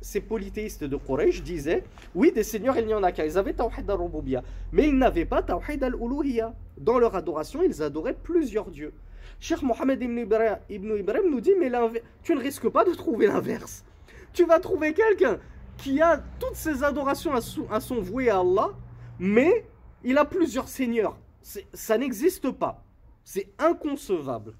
[0.03, 1.85] ces polythéistes de Quraysh disaient
[2.15, 3.25] Oui, des seigneurs, il n'y en a qu'un.
[3.25, 4.43] Ils avaient Tawhid al-Rububiyya.
[4.73, 6.55] Mais ils n'avaient pas Tawhid al-Uluhiyya.
[6.77, 8.93] Dans leur adoration, ils adoraient plusieurs dieux.
[9.43, 11.69] Cheikh Mohammed ibn Ibrahim, nous dit Mais
[12.23, 13.85] tu ne risques pas de trouver l'inverse.
[14.33, 15.41] Tu vas trouver quelqu'un
[15.79, 18.71] qui a toutes ses adorations à, son voué à Allah,
[19.19, 19.67] mais
[20.05, 21.19] il a plusieurs seigneurs.
[21.43, 22.85] Ça n'existe pas.
[23.25, 24.55] C'est inconcevable.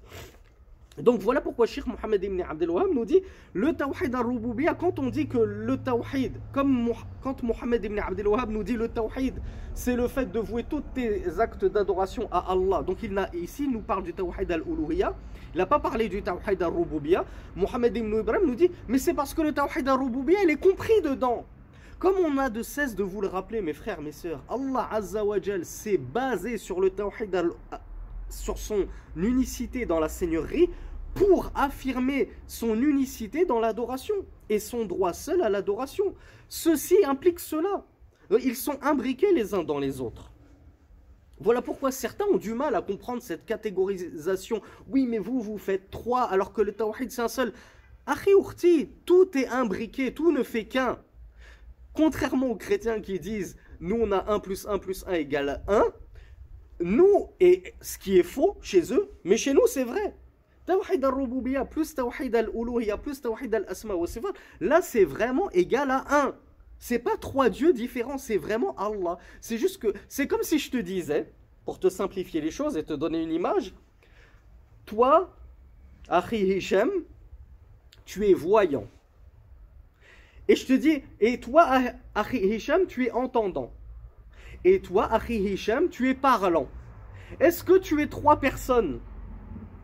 [0.99, 3.21] Donc voilà pourquoi Sheikh Mohammed ibn Abdel nous dit
[3.53, 8.63] le tawhid al-rububiyya, quand on dit que le tawhid, comme quand Mohammed ibn Abdel nous
[8.63, 9.33] dit le tawhid,
[9.73, 12.83] c'est le fait de vouer tous tes actes d'adoration à Allah.
[12.83, 15.15] Donc il a, ici, il nous parle du tawhid al-uluhiyya.
[15.55, 17.25] Il n'a pas parlé du tawhid al-rububiyya.
[17.55, 21.01] Mohammed ibn Ibrahim nous dit mais c'est parce que le tawhid al-rububiyya, il est compris
[21.03, 21.45] dedans.
[21.97, 25.25] Comme on a de cesse de vous le rappeler, mes frères, mes sœurs, Allah Azza
[25.25, 27.51] wa s'est basé sur le tawhid al
[28.33, 30.69] sur son unicité dans la seigneurie
[31.13, 34.15] pour affirmer son unicité dans l'adoration
[34.49, 36.15] et son droit seul à l'adoration.
[36.49, 37.85] Ceci implique cela.
[38.43, 40.31] Ils sont imbriqués les uns dans les autres.
[41.39, 44.61] Voilà pourquoi certains ont du mal à comprendre cette catégorisation.
[44.87, 47.53] Oui, mais vous, vous faites trois alors que le tawhid c'est un seul.
[48.05, 50.99] Akhi tout est imbriqué, tout ne fait qu'un.
[51.93, 55.83] Contrairement aux chrétiens qui disent nous on a 1 plus 1 plus 1 égale 1,
[56.83, 60.15] nous, et ce qui est faux chez eux, mais chez nous c'est vrai.
[60.65, 66.05] Tawhid al-Rububiyya plus Tawhid al-Uluhiyya plus Tawhid al-Asma wa Sifat, là c'est vraiment égal à
[66.27, 66.35] 1.
[66.79, 69.17] C'est pas trois dieux différents, c'est vraiment Allah.
[69.39, 71.31] C'est juste que, c'est comme si je te disais,
[71.65, 73.73] pour te simplifier les choses et te donner une image,
[74.85, 75.33] toi,
[76.09, 76.89] Akhi Hisham,
[78.05, 78.87] tu es voyant.
[80.49, 81.69] Et je te dis, et toi,
[82.15, 83.71] Akhi Hisham, tu es entendant.
[84.65, 86.67] Et toi, Akhi Hisham, tu es parlant.
[87.39, 88.99] Est-ce que tu es trois personnes?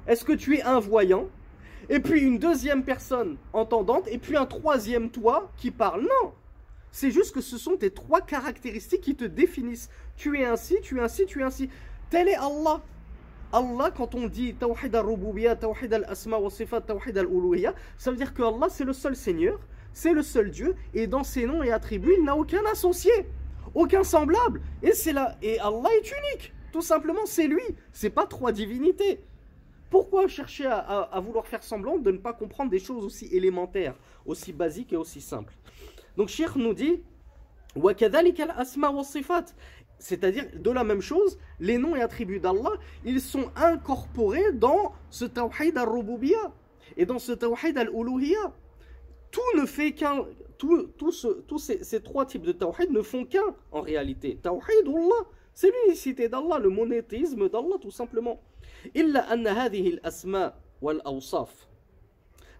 [0.07, 1.27] Est-ce que tu es un voyant?
[1.89, 6.33] Et puis une deuxième personne entendante Et puis un troisième toi qui parle Non
[6.91, 9.89] C'est juste que ce sont tes trois caractéristiques qui te définissent.
[10.15, 11.69] Tu es ainsi, tu es ainsi, tu es ainsi.
[12.09, 12.81] Tel est Allah.
[13.51, 18.33] Allah, quand on dit Tawhid al-Rububiyya, Tawhid al-Asma wa Sifat, Tawhid al-Uluhiyya, ça veut dire
[18.33, 19.59] que Allah c'est le seul Seigneur,
[19.91, 23.11] c'est le seul Dieu, et dans ses noms et attributs, il n'a aucun associé
[23.73, 24.61] aucun semblable.
[24.83, 26.53] Et c'est là, et Allah est unique.
[26.71, 27.63] Tout simplement, c'est lui.
[27.91, 29.19] C'est pas trois divinités.
[29.89, 34.53] Pourquoi chercher à, vouloir faire semblant de ne pas comprendre des choses aussi élémentaires, aussi
[34.53, 35.53] basiques et aussi simples?
[36.15, 37.01] Donc, Cheikh nous dit
[39.99, 42.71] c'est-à-dire de la même chose, les noms et attributs d'Allah,
[43.03, 46.53] ils sont incorporés dans ce tawhid al-rububiyya
[46.97, 48.53] et dans ce tawhid al-uluhiyya.
[49.31, 50.25] Tout ne fait qu'un
[50.58, 54.38] tous ces, trois types de tawhid ne font qu'un en réalité.
[54.42, 58.40] Tawhid Allah, c'est l'unicité d'Allah, le monétisme d'Allah tout simplement.
[58.96, 61.66] إلا أن هذه الأسماء والأوصاف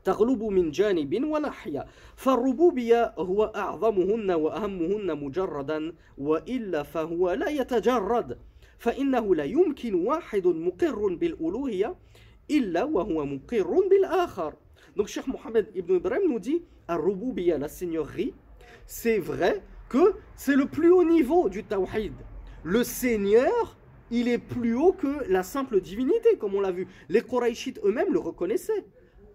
[0.04, 8.38] تغلب من جانب وناحية فالربوبية هو أعظمهن وأهمهن مجردا وإلا فهو لا يتجرد
[8.78, 11.96] فإنه لا يمكن واحد مقر بالألوهية
[12.50, 14.54] إلا وهو مقر بالآخر
[14.99, 18.33] donc Cheikh Mohammed Ibn Ibrahim nous dit Ar-Rububiya, la seigneurie,
[18.85, 22.11] c'est vrai que c'est le plus haut niveau du Tawhid.
[22.63, 23.77] Le Seigneur,
[24.11, 26.85] il est plus haut que la simple divinité, comme on l'a vu.
[27.07, 28.83] Les Quraishites eux-mêmes le reconnaissaient.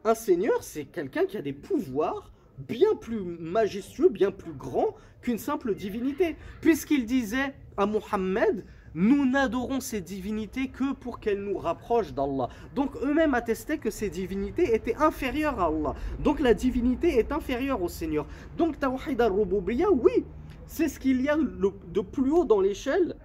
[0.05, 5.39] Un Seigneur, c'est quelqu'un qui a des pouvoirs bien plus majestueux, bien plus grands qu'une
[5.39, 6.37] simple divinité.
[6.61, 12.49] Puisqu'il disait à Mohammed nous n'adorons ces divinités que pour qu'elles nous rapprochent d'Allah.
[12.75, 15.95] Donc eux-mêmes attestaient que ces divinités étaient inférieures à Allah.
[16.21, 18.27] Donc la divinité est inférieure au Seigneur.
[18.57, 20.25] Donc Tawhid al-Rububiyya, oui,
[20.67, 23.17] c'est ce qu'il y a de plus haut dans l'échelle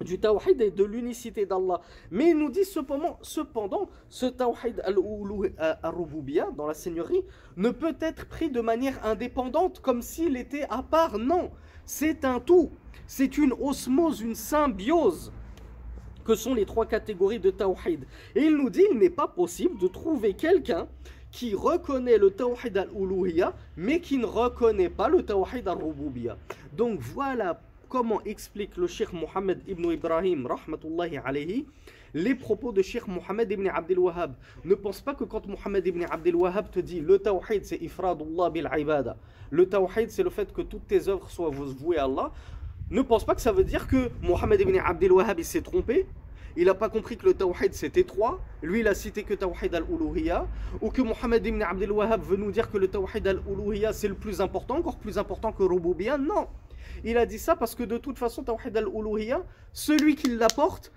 [0.00, 1.80] du tawhid et de l'unicité d'Allah.
[2.10, 7.22] Mais il nous dit cependant, cependant ce tawhid al-rububiyya dans la seigneurie
[7.56, 11.18] ne peut être pris de manière indépendante comme s'il était à part.
[11.18, 11.50] Non,
[11.84, 12.70] c'est un tout.
[13.06, 15.32] C'est une osmose, une symbiose
[16.24, 18.06] que sont les trois catégories de tawhid.
[18.34, 20.88] Et il nous dit il n'est pas possible de trouver quelqu'un
[21.30, 26.38] qui reconnaît le tawhid al-uluhiyya mais qui ne reconnaît pas le tawhid al-rububiyya.
[26.72, 31.66] Donc voilà comment explique le Cheikh Mohammed ibn Ibrahim rahmatullahi alayhi
[32.14, 34.34] les propos de Cheikh Mohammed ibn Abdel Wahhab.
[34.64, 38.50] Ne pense pas que quand Mohammed ibn Abdel Wahhab te dit le tawhid c'est ifradullah
[38.50, 39.16] bil ibada.
[39.50, 42.32] Le tawhid c'est le fait que toutes tes œuvres soient vouées à Allah
[42.90, 46.06] ne pense pas que ça veut dire que Mohammed ibn Abdel Wahhab s'est trompé.
[46.56, 48.40] Il n'a pas compris que le tawhid c'était trois.
[48.62, 50.46] Lui, il a cité que tawhid al-uluhiyya.
[50.80, 54.14] Ou que Mohammed ibn Abdel Wahhab veut nous dire que le tawhid al-uluhiyya c'est le
[54.14, 56.18] plus important, encore plus important que rububiyya.
[56.18, 56.46] Non.
[57.02, 59.42] Il a dit ça parce que de toute façon, tawhid al-uluhiyya,
[59.72, 60.92] celui qui l'apporte,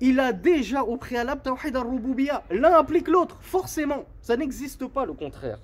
[0.00, 2.42] il a déjà au préalable tawhid al-rububiyya.
[2.50, 4.04] L'un implique l'autre, forcément.
[4.20, 5.60] Ça n'existe pas le contraire.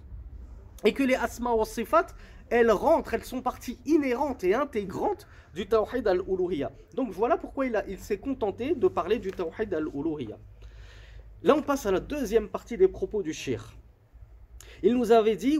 [0.84, 2.06] Et que les asma wa sifat,
[2.50, 6.70] elles rentrent, elles sont parties inhérentes et intégrantes du Tawhid al-Uluhiyya.
[6.94, 10.36] Donc voilà pourquoi il, il s'est contenté de parler du Tawhid al-Uluhiyya.
[11.42, 13.76] Là, on passe à la deuxième partie des propos du shirk.
[14.82, 15.58] Il nous avait dit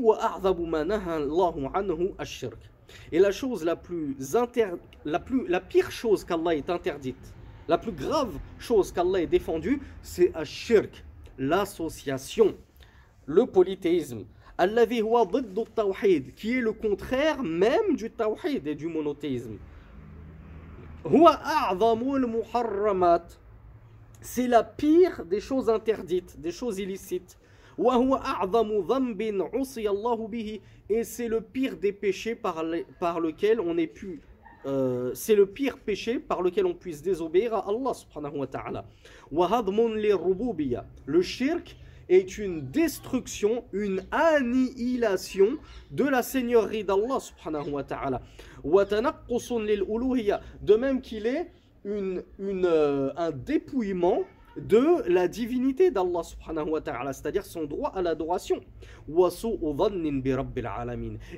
[3.12, 4.68] Et la chose la plus inter...
[5.04, 7.34] la plus la pire chose qu'Allah est interdite,
[7.68, 11.04] la plus grave chose qu'Allah est défendue, c'est shirk,
[11.38, 12.56] l'association,
[13.26, 14.24] le polythéisme
[14.58, 19.58] qui est le contraire même du tawhid et du monothéisme.
[24.20, 27.38] C'est la pire des choses interdites, des choses illicites.
[30.88, 34.20] Et c'est le pire des péchés par, lequel on est pu
[34.64, 37.92] euh, c'est le pire péché par lequel on puisse désobéir à Allah.
[41.06, 41.76] Le shirk
[42.08, 45.58] est une destruction, une annihilation
[45.90, 48.22] de la seigneurie d'Allah subhanahu wa ta'ala.
[50.62, 51.50] De même qu'il est
[51.84, 54.22] une, euh, un dépouillement
[54.56, 58.60] de la divinité d'Allah subhanahu wa ta'ala, c'est-à-dire son droit à l'adoration.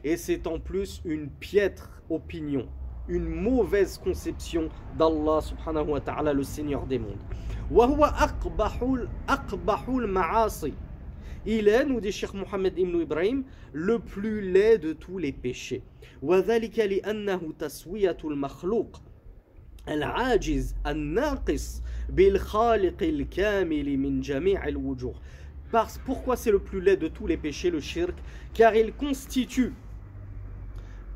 [0.05, 2.69] Et c'est en plus une piètre opinion,
[3.09, 7.19] une mauvaise conception d'Allah subhanahu wa ta'ala, le Seigneur des mondes.
[11.45, 15.83] Il est, nous dit Cheikh Mohammed ibn Ibrahim, le plus laid de tous les péchés.
[25.71, 28.15] Parce, pourquoi c'est le plus laid de tous les péchés, le shirk?
[28.55, 29.75] Car il constitue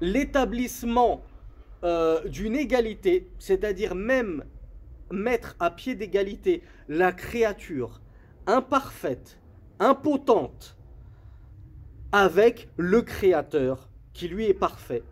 [0.02, 1.22] l'établissement
[1.82, 4.44] euh, d'une égalité, c'est-à-dire même
[5.12, 8.00] mettre à pied d'égalité la créature
[8.46, 9.38] imparfaite,
[9.78, 10.76] impotente,
[12.12, 15.02] avec le Créateur qui lui est parfait,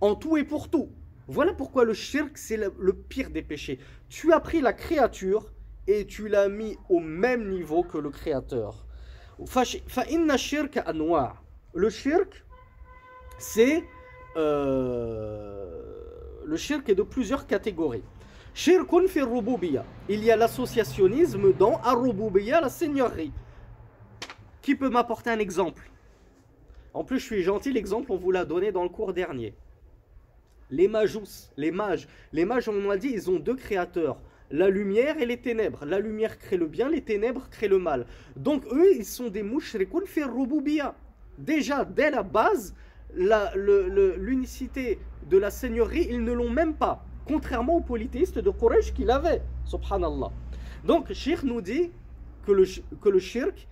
[0.00, 0.90] en tout et pour tout.
[1.28, 3.78] Voilà pourquoi le shirk, c'est le, pire des péchés.
[4.08, 5.52] Tu as pris la créature
[5.86, 8.86] et tu l'as mis au même niveau que le Créateur.
[11.74, 12.44] Le shirk,
[13.38, 13.84] c'est...
[14.36, 15.96] Euh,
[16.44, 18.04] le shirk est de plusieurs catégories.
[18.56, 19.20] Shirkun fi
[20.08, 23.30] Il y a l'associationnisme dans ar la seigneurie.
[24.62, 25.90] Qui peut m'apporter un exemple?
[26.94, 29.52] En plus, je suis gentil, l'exemple, on vous l'a donné dans le cours dernier.
[30.70, 32.08] Les majous, les mages.
[32.32, 34.16] Les mages, on a dit, ils ont deux créateurs.
[34.50, 35.84] La lumière et les ténèbres.
[35.84, 38.06] La lumière crée le bien, les ténèbres créent le mal.
[38.36, 40.22] Donc eux, ils sont des mushrikun fi
[41.36, 42.74] Déjà, dès la base,
[43.14, 49.10] l'unicité de la seigneurie, ils ne l'ont même pas contrairement aux polythéistes de Quraysh qu'il
[49.10, 50.30] avait, subhanallah.
[50.84, 51.90] Donc, Shirk nous dit
[52.46, 52.64] que le,
[53.00, 53.66] que le shirk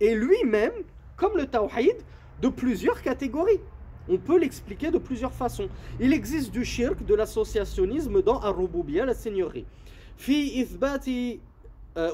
[0.00, 0.72] est lui-même,
[1.16, 1.96] comme le tawhid,
[2.40, 3.60] de plusieurs catégories.
[4.08, 5.68] On peut l'expliquer de plusieurs façons.
[6.00, 9.64] Il existe du shirk, de l'associationnisme dans ar la seigneurie.
[11.96, 12.10] Euh,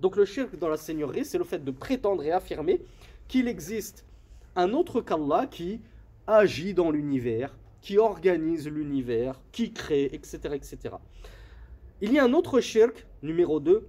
[0.00, 2.80] Donc le shirk dans la seigneurie, c'est le fait de prétendre et affirmer
[3.28, 4.04] qu'il existe
[4.56, 5.80] un autre qu'Allah qui
[6.27, 10.77] agit dans l'univers, qui organise l'univers, qui crée, etc., etc.
[12.01, 13.87] Il y a un autre shirk, numéro 2,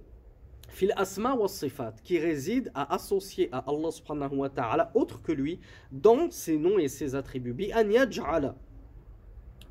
[0.69, 5.31] fil asma wa sifat, qui réside à associer à Allah subhanahu wa ta'ala, autre que
[5.31, 5.59] lui,
[5.91, 7.53] dans ses noms et ses attributs.
[7.53, 8.55] Bi an yaj'ala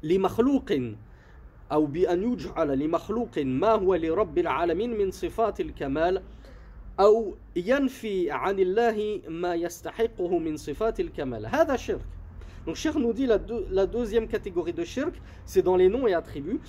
[0.02, 0.96] li makhlouqin
[1.72, 6.22] أو بأن يجعل لمخلوق ما هو لرب العالمين من صفات الكمال
[7.00, 12.04] أو ينفي عن الله ما يستحقه من صفات الكمال هذا شرك
[12.69, 13.39] donc shirk nous dit la,
[13.71, 16.59] la deuxième catégorie de shirk, c'est dans les noms et attributs,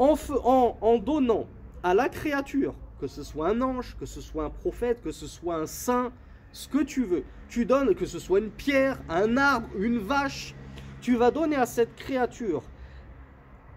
[0.00, 1.46] en, donnant
[1.84, 5.28] à la créature, que ce soit un ange, que ce soit un prophète, que ce
[5.28, 6.12] soit un saint,
[6.50, 10.56] ce que tu veux, tu donnes, que ce soit une pierre, un arbre, une vache,
[11.00, 12.64] tu vas donner à cette créature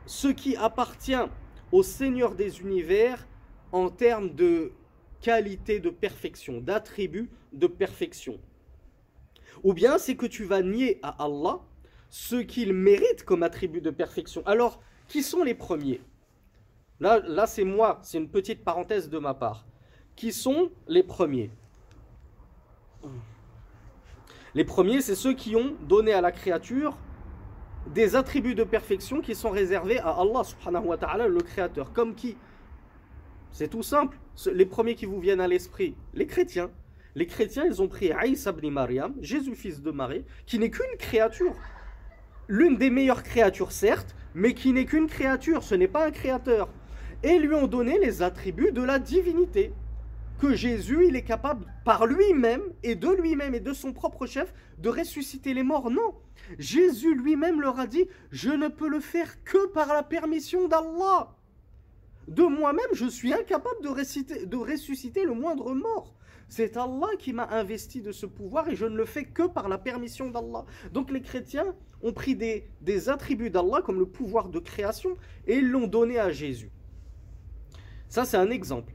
[0.08, 1.14] ce qui appartient
[1.72, 3.28] au Seigneur des univers
[3.72, 4.72] en termes de
[5.22, 8.40] qualité de perfection, d'attributs de perfection.
[9.64, 11.60] Ou bien c'est que tu vas nier à Allah
[12.18, 14.42] ce qu'il mérite comme attribut de perfection.
[14.48, 16.02] Alors, qui sont les premiers?
[17.00, 19.68] Là, là c'est moi, c'est une petite parenthèse de ma part.
[20.16, 21.52] Qui sont les premiers?
[24.56, 26.98] Les premiers, c'est ceux qui ont donné à la créature
[27.94, 31.94] des attributs de perfection qui sont réservés à Allah subhanahu wa ta'ala, le créateur.
[31.94, 32.36] Comme qui?
[33.52, 34.18] C'est tout simple.
[34.52, 36.72] Les premiers qui vous viennent à l'esprit, les chrétiens.
[37.14, 40.98] Les chrétiens, ils ont pris Aïssa ibn Maryam, Jésus fils de Marie, qui n'est qu'une
[40.98, 41.56] créature.
[42.48, 46.70] L'une des meilleures créatures, certes, mais qui n'est qu'une créature, ce n'est pas un créateur.
[47.24, 49.74] Et lui ont donné les attributs de la divinité.
[50.40, 54.54] Que Jésus, il est capable par lui-même et de lui-même et de son propre chef
[54.78, 55.90] de ressusciter les morts.
[55.90, 56.14] Non.
[56.60, 61.36] Jésus lui-même leur a dit, je ne peux le faire que par la permission d'Allah.
[62.28, 66.14] De moi-même, je suis incapable de, de ressusciter le moindre mort.
[66.50, 69.68] C'est Allah qui m'a investi de ce pouvoir et je ne le fais que par
[69.68, 70.66] la permission d'Allah.
[70.94, 75.88] Donc les chrétiens ont pris des, attributs d'Allah comme le pouvoir de création et l'ont
[75.88, 76.72] donné à Jésus.
[78.08, 78.94] Ça c'est un exemple.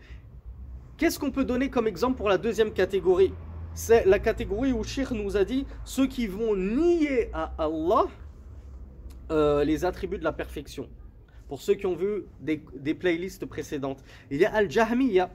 [0.97, 3.33] Qu'est-ce qu'on peut donner comme exemple pour la deuxième catégorie?
[3.75, 8.07] C'est la catégorie où Shir nous a dit ceux qui vont nier à Allah
[9.31, 10.89] euh, les attributs de la perfection.
[11.49, 15.31] Pour ceux qui ont vu des, des playlists précédentes, il y a Al-Jahmiya.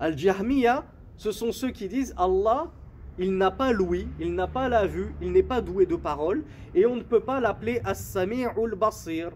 [0.00, 0.84] Al-Jahmiya,
[1.16, 2.70] ce sont ceux qui disent Allah,
[3.18, 6.44] il n'a pas l'ouïe, il n'a pas la vue, il n'est pas doué de parole,
[6.74, 9.30] et on ne peut pas l'appeler As-Sami'ul Basir.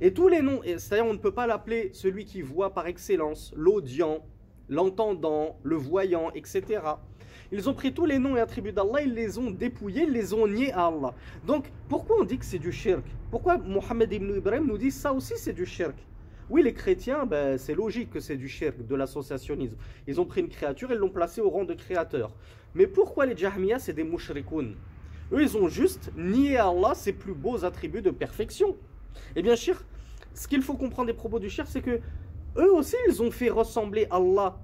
[0.00, 3.52] Et tous les noms, c'est-à-dire on ne peut pas l'appeler celui qui voit par excellence,
[3.56, 4.18] l'audient,
[4.68, 6.80] l'entendant, le voyant, etc.
[7.50, 10.32] Ils ont pris tous les noms et attributs d'Allah, ils les ont dépouillés, ils les
[10.34, 11.14] ont niés à Allah.
[11.46, 13.04] Donc, pourquoi on dit que c'est du shirk?
[13.30, 15.94] Pourquoi Mohammed ibn Ibrahim nous dit ça aussi c'est du shirk?
[16.52, 19.74] Oui, les chrétiens, ben, c'est logique que c'est du shirk, de l'associationnisme.
[20.06, 22.30] Ils ont pris une créature et l'ont placée au rang de créateur.
[22.74, 24.76] Mais pourquoi les Jahmiya, c'est des mushrikoun?
[25.32, 28.76] Eux, ils ont juste nié à Allah ses plus beaux attributs de perfection.
[29.34, 29.82] Eh bien, shirk,
[30.34, 32.00] ce qu'il faut comprendre des propos du shirk, c'est que
[32.58, 34.58] eux aussi, ils ont fait ressembler Allah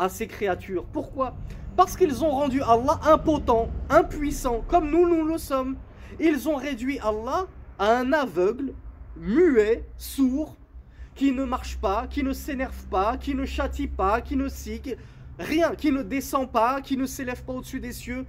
[0.00, 0.86] à ces créatures.
[0.86, 1.36] Pourquoi?
[1.76, 5.76] Parce qu'ils ont rendu Allah impotent, impuissant, comme nous, nous le sommes.
[6.18, 7.46] Ils ont réduit Allah
[7.78, 8.74] à un aveugle,
[9.16, 10.56] muet, sourd,
[11.14, 14.96] qui ne marche pas, qui ne s'énerve pas, qui ne châtie pas, qui ne sigue,
[15.38, 18.24] rien, qui ne descend pas, qui ne s'élève pas au-dessus des cieux.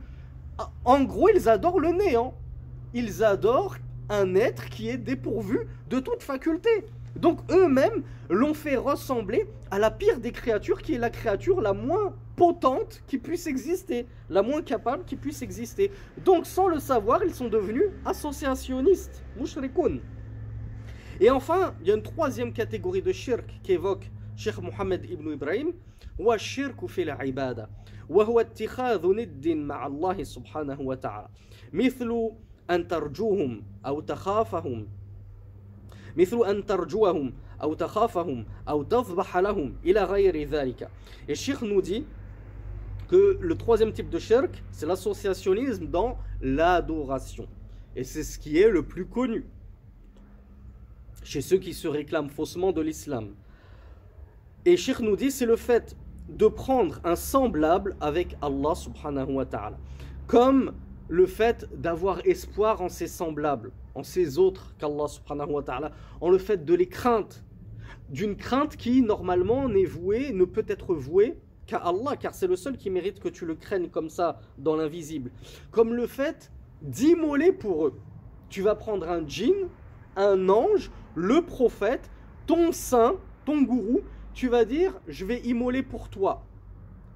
[0.85, 2.35] En gros, ils adorent le néant.
[2.93, 3.77] Ils adorent
[4.09, 6.69] un être qui est dépourvu de toute faculté.
[7.15, 11.73] Donc eux-mêmes l'ont fait ressembler à la pire des créatures, qui est la créature la
[11.73, 15.91] moins potente qui puisse exister, la moins capable qui puisse exister.
[16.25, 19.99] Donc sans le savoir, ils sont devenus associationnistes, mushrikoun.
[21.20, 25.72] Et enfin, il y a une troisième catégorie de shirk qu'évoque Cheikh Mohammed ibn Ibrahim,
[26.20, 27.68] هو الشرك في العبادة
[28.08, 31.28] وهو اتخاذ ند مع الله سبحانه وتعالى
[31.72, 32.30] مثل
[32.70, 34.88] أن ترجوهم أو تخافهم
[36.16, 40.88] مثل أن ترجوهم أو تخافهم أو تذبح لهم إلى غير ذلك
[41.28, 42.04] Et Cheikh nous dit
[43.08, 47.46] que le troisième type de shirk, c'est l'associationnisme dans l'adoration.
[47.96, 49.46] Et c'est ce qui est le plus connu
[51.23, 53.35] chez ceux qui se réclament faussement de l'islam.
[54.65, 55.95] Et Sheikh nous dit, c'est le fait
[56.29, 59.77] de prendre un semblable avec Allah subhanahu wa ta'ala.
[60.27, 60.73] Comme
[61.09, 66.29] le fait d'avoir espoir en ses semblables, en ses autres qu'Allah subhanahu wa ta'ala, en
[66.29, 67.35] le fait de les craindre.
[68.09, 72.55] D'une crainte qui, normalement, n'est vouée, ne peut être vouée qu'à Allah, car c'est le
[72.55, 75.31] seul qui mérite que tu le craignes comme ça, dans l'invisible.
[75.71, 76.51] Comme le fait
[76.81, 77.99] d'immoler pour eux.
[78.49, 79.67] Tu vas prendre un djinn,
[80.15, 82.09] un ange, le prophète,
[82.47, 84.01] ton saint, ton gourou,
[84.33, 86.45] tu vas dire, je vais immoler pour toi,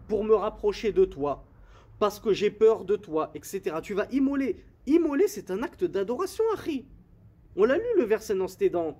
[0.08, 1.44] pour me rapprocher de toi,
[2.00, 3.78] parce que j'ai peur de toi, etc.
[3.82, 4.64] Tu vas immoler.
[4.86, 6.86] Immoler, c'est un acte d'adoration, Harry.
[7.56, 8.98] On l'a lu le verset, non, c'était dans,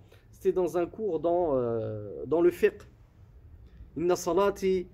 [0.56, 2.82] dans un cours dans, euh, dans le fiqh.
[3.96, 4.88] Inna salati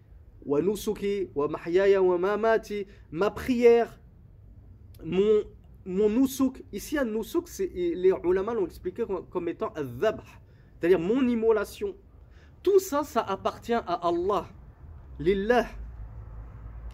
[0.45, 2.85] wa nusuki wa mahyaya wa mamati.
[3.11, 3.99] Ma prière,
[5.03, 5.43] mon
[5.85, 10.21] mon nusuk, ici un nusuk, les ulama l'ont expliqué comme, étant un dhabh,
[10.79, 11.93] c'est-à-dire mon immolation.
[12.61, 14.45] Tout ça, ça appartient à Allah.
[15.19, 15.65] Lillah.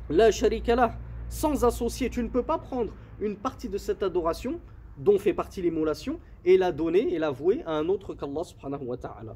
[0.10, 0.98] La sharika
[1.30, 4.60] Sans associer, tu ne peux pas prendre une partie de cette adoration,
[4.98, 8.86] dont fait partie l'immolation, et la donner et la vouer à un autre qu'Allah subhanahu
[8.86, 9.36] wa ta'ala.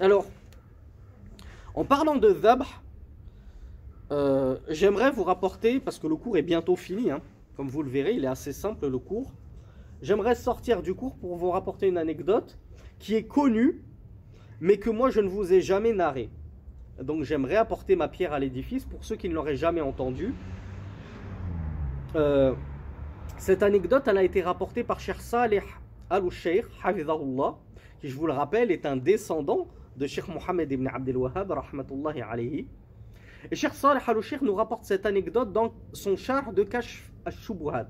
[0.00, 0.24] Alors,
[1.74, 2.62] en parlant de dhabh,
[4.12, 7.20] euh, j'aimerais vous rapporter, parce que le cours est bientôt fini, hein,
[7.56, 9.32] comme vous le verrez, il est assez simple le cours.
[10.02, 12.58] J'aimerais sortir du cours pour vous rapporter une anecdote
[12.98, 13.82] qui est connue,
[14.60, 16.30] mais que moi je ne vous ai jamais narrée.
[17.02, 20.34] Donc j'aimerais apporter ma pierre à l'édifice pour ceux qui ne l'auraient jamais entendue.
[22.16, 22.54] Euh,
[23.38, 25.62] cette anecdote, elle a été rapportée par Cheikh Saleh
[26.10, 26.66] al-Sheikh,
[28.00, 32.20] qui je vous le rappelle est un descendant de Cheikh Mohammed ibn Abdel Wahhab, rahmatullahi
[32.22, 32.66] alayhi.
[33.50, 37.88] Et Cheikh Saleh al-Sheikh nous rapporte cette anecdote dans son char de Kashf al-Shubuhat,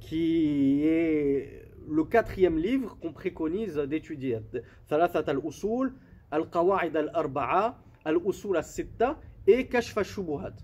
[0.00, 4.40] qui est le quatrième livre qu'on préconise d'étudier.
[4.88, 5.94] Thalathat al-Usul,
[6.30, 10.54] Al-Qawa'id al-Arba'a, Al-Usul al-Sitta et Kashf al-Shubuhat.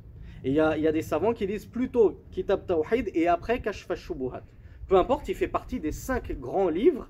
[0.44, 4.44] Il y, a des savants qui disent plutôt Kitab Tawhid et après Kashf al-Shubuhat.
[4.86, 7.08] Peu importe, il fait partie des cinq grands livres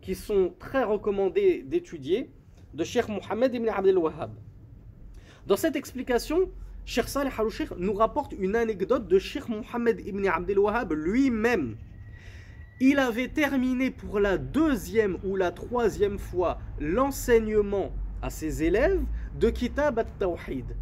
[0.00, 2.32] qui sont très recommandés d'étudier
[2.74, 4.32] de Cheikh Mohammed ibn Abdel Wahhab.
[5.46, 6.50] Dans cette explication,
[6.86, 11.76] Cheikh Saleh al nous rapporte une anecdote de Cheikh Mohammed ibn Abdel Wahhab lui-même
[12.80, 19.00] il avait terminé pour la deuxième ou la troisième fois l'enseignement à ses élèves
[19.38, 20.76] de Kitab al-Tawhid.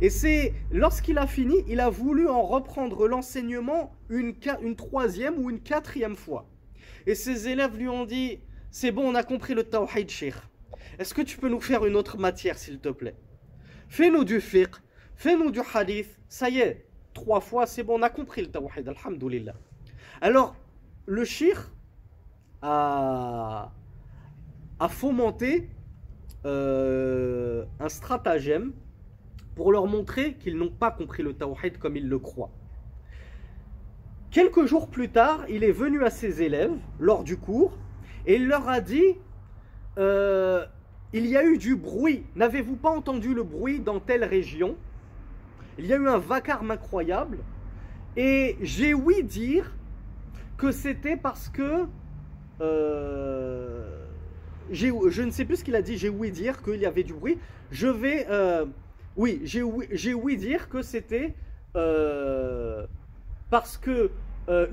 [0.00, 5.50] Et c'est lorsqu'il a fini, il a voulu en reprendre l'enseignement une, une troisième ou
[5.50, 6.48] une quatrième fois.
[7.06, 8.38] Et ses élèves lui ont dit
[8.70, 10.34] C'est bon, on a compris le Tawhid, Sheikh.
[11.00, 13.16] Est-ce que tu peux nous faire une autre matière, s'il te plaît?
[13.88, 14.76] Fais-nous du fiqh,
[15.18, 16.18] fais-nous du hadith.
[16.28, 19.54] Ça y est, trois fois, c'est bon, on a compris le Tawhid, Alhamdulillah.
[20.22, 20.56] Alors,
[21.06, 21.70] le shir
[22.62, 23.70] a,
[24.88, 25.68] fomenté
[26.44, 28.72] euh, un stratagème
[29.54, 32.52] pour leur montrer qu'ils n'ont pas compris le tawhid comme ils le croient.
[34.30, 37.76] Quelques jours plus tard, il est venu à ses élèves lors du cours
[38.26, 39.16] et il leur a dit
[39.98, 40.64] euh,
[41.12, 42.24] Il y a eu du bruit.
[42.36, 44.76] N'avez-vous pas entendu le bruit dans telle région?
[45.78, 47.38] Il y a eu un vacarme incroyable.
[48.16, 49.72] Et j'ai ouï dire
[50.56, 51.86] que c'était parce que
[52.60, 54.04] euh,
[54.72, 57.14] je ne sais plus ce qu'il a dit, j'ai ouï dire qu'il y avait du
[57.14, 57.38] bruit.
[57.70, 58.66] Je vais, euh,
[59.16, 61.36] oui, j'ai ouï, dire que c'était
[61.76, 62.86] euh,
[63.50, 64.10] parce que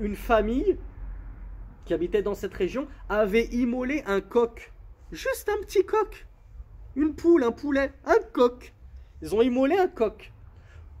[0.00, 0.78] une famille
[1.84, 4.72] qui habitait dans cette région avait immolé un coq,
[5.12, 6.26] juste un petit coq,
[6.96, 8.72] une poule, un poulet, un coq.
[9.20, 10.32] Ils ont immolé un coq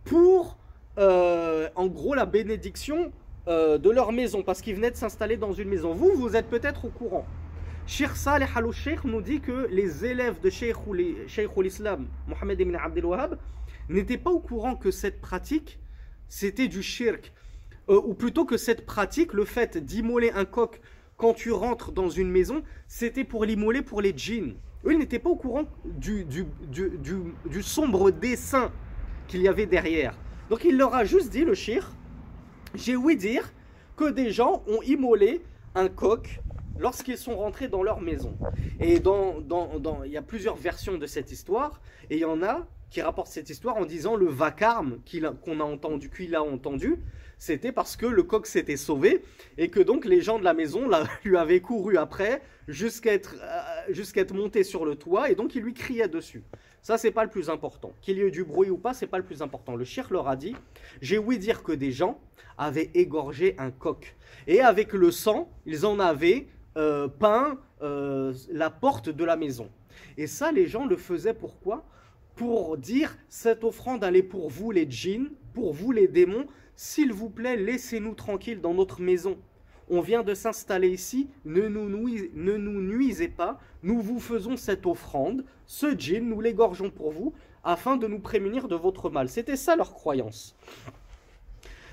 [0.06, 0.56] pour,
[0.96, 3.12] en gros, la bénédiction
[3.48, 5.94] euh, de leur maison parce qu'ils venaient de s'installer dans une maison.
[5.94, 7.24] Vous, vous êtes peut-être au courant.
[7.86, 10.74] Sheikh Saleh al Sheikh nous dit que les élèves de Sheikh
[11.56, 13.38] al-Islam, Mohamed ibn Abdel Wahhab,
[13.88, 15.78] n'étaient pas au courant que cette pratique,
[16.26, 17.32] c'était du shirk.
[17.88, 20.80] Euh, ou plutôt que cette pratique, le fait d'immoler un coq
[21.16, 24.56] quand tu rentres dans une maison, c'était pour l'immoler pour les djinns.
[24.84, 26.90] Eux, ils n'étaient pas au courant du, du, du,
[27.48, 28.72] du sombre dessin
[29.26, 30.14] qu'il y avait derrière.
[30.50, 31.90] Donc il leur a juste dit, le shir,
[32.74, 33.52] j'ai ouï dire
[33.96, 35.42] que des gens ont immolé
[35.74, 36.40] un coq
[36.78, 38.36] lorsqu'ils sont rentrés dans leur maison.
[38.80, 42.42] Et dans, dans, il y a plusieurs versions de cette histoire, et il y en
[42.42, 44.98] a qui rapportent cette histoire en disant le vacarme
[45.44, 46.96] qu'on a entendu, qu'il a entendu,
[47.38, 49.22] c'était parce que le coq s'était sauvé
[49.58, 50.88] et que donc les gens de la maison
[51.24, 55.54] lui avaient couru après jusqu'à être, euh, jusqu'à être monté sur le toit et donc
[55.54, 56.44] ils lui criaient dessus.
[56.86, 57.90] Ça, c'est pas le plus important.
[58.00, 59.74] Qu'il y ait du bruit ou pas, c'est pas le plus important.
[59.74, 60.54] Le shir leur a dit
[61.00, 62.20] J'ai ouï dire que des gens
[62.58, 64.14] avaient égorgé un coq.
[64.46, 69.68] Et avec le sang, ils en avaient euh, peint euh, la porte de la maison.
[70.16, 71.84] Et ça, les gens le faisaient pourquoi?
[72.36, 76.46] Pour dire Cette offrande, elle est pour vous, les djinns, pour vous, les démons.
[76.76, 79.36] S'il vous plaît, laissez-nous tranquilles dans notre maison
[79.88, 81.88] on vient de s'installer ici, ne nous,
[82.80, 87.32] nuisez, pas, nous vous faisons cette offrande, ce djinn, nous l'égorgeons pour vous,
[87.62, 89.28] afin de nous prémunir de votre mal.
[89.28, 90.56] C'était ça leur croyance.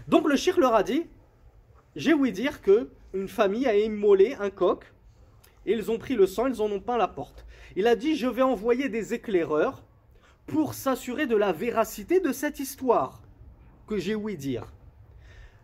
[0.07, 1.05] Donc le shir leur a dit,
[1.95, 4.91] j'ai ouï dire que une famille a immolé un coq,
[5.65, 7.45] et ils ont pris le sang, ils en ont peint la porte.
[7.75, 9.83] Il a dit, je vais envoyer des éclaireurs
[10.45, 13.21] pour s'assurer de la véracité de cette histoire
[13.87, 14.73] que j'ai ouï dire.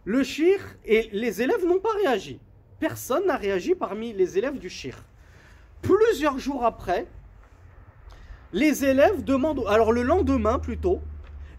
[0.09, 2.39] Le shir et les élèves n'ont pas réagi.
[2.79, 5.05] Personne n'a réagi parmi les élèves du shir.
[5.83, 7.05] Plusieurs jours après,
[8.51, 10.99] les élèves demandent, alors le lendemain plutôt,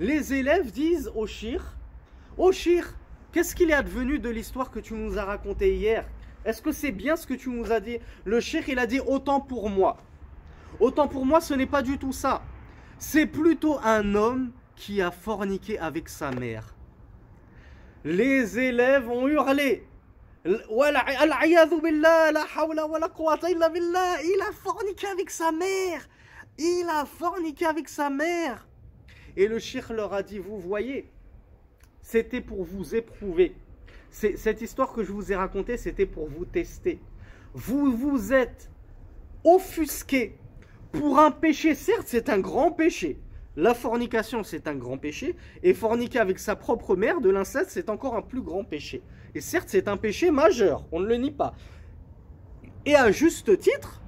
[0.00, 1.76] les élèves disent au shir,
[2.36, 2.92] au shir,
[3.30, 6.04] qu'est-ce qu'il est advenu de l'histoire que tu nous as racontée hier?
[6.44, 7.98] Est-ce que c'est bien ce que tu nous as dit?
[8.24, 9.98] Le shir, il a dit autant pour moi.
[10.80, 12.42] Autant pour moi, ce n'est pas du tout ça.
[12.98, 16.74] C'est plutôt un homme qui a forniqué avec sa mère
[18.04, 19.84] les élèves ont hurlé.
[20.44, 20.54] Il
[24.40, 26.08] a forniqué avec sa mère.
[26.58, 28.66] Il a forniqué avec sa mère.
[29.36, 31.10] Et le shir leur a dit, vous voyez,
[32.00, 33.54] c'était pour vous éprouver.
[34.10, 36.98] Cette histoire que je vous ai racontée, c'était pour vous tester.
[37.54, 38.70] Vous vous êtes
[39.44, 40.36] offusqué
[40.90, 41.74] pour un péché.
[41.74, 43.20] Certes, c'est un grand péché.
[43.56, 47.90] La fornication, c'est un grand péché, et forniquer avec sa propre mère, de l'inceste, c'est
[47.90, 49.02] encore un plus grand péché.
[49.34, 51.54] Et certes, c'est un péché majeur, on ne le nie pas.
[52.86, 54.00] Et à juste titre,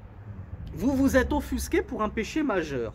[0.74, 2.94] vous vous êtes offusqué pour un péché majeur.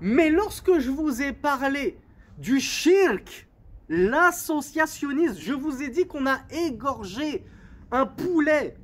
[0.00, 1.98] Mais lorsque je vous ai parlé
[2.36, 3.48] du shirk,
[3.88, 7.44] l'associationnisme, je vous ai dit qu'on a égorgé
[7.90, 8.76] un poulet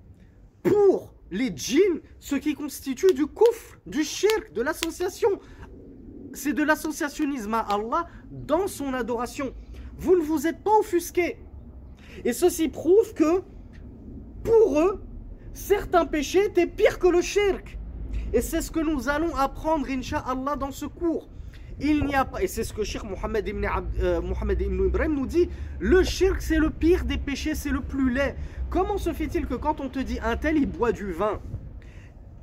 [0.62, 5.40] pour les djinns, ce qui constitue du koufr, du shirk, de l'association.
[6.34, 9.54] C'est de l'associationnisme à Allah dans son adoration.
[9.96, 11.38] Vous ne vous êtes pas offusqué.
[12.24, 13.42] Et ceci prouve que
[14.42, 15.02] pour eux,
[15.52, 17.78] certains péchés étaient pires que le shirk.
[18.32, 21.28] Et c'est ce que nous allons apprendre, Inch'Allah, dans ce cours.
[21.80, 23.66] Il n'y a pas, et c'est ce que Cheikh Mohammed ibn,
[24.00, 25.48] euh, ibn Ibrahim nous dit,
[25.80, 28.36] le shirk c'est le pire des péchés, c'est le plus laid.
[28.70, 31.40] Comment se fait-il que quand on te dit un tel il boit du vin,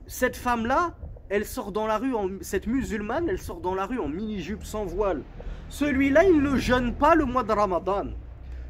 [0.07, 0.95] cette femme-là,
[1.31, 4.65] elle sort dans la rue, en, cette musulmane, elle sort dans la rue en mini-jupe
[4.65, 5.23] sans voile.
[5.69, 8.07] Celui-là, il ne jeûne pas le mois de Ramadan.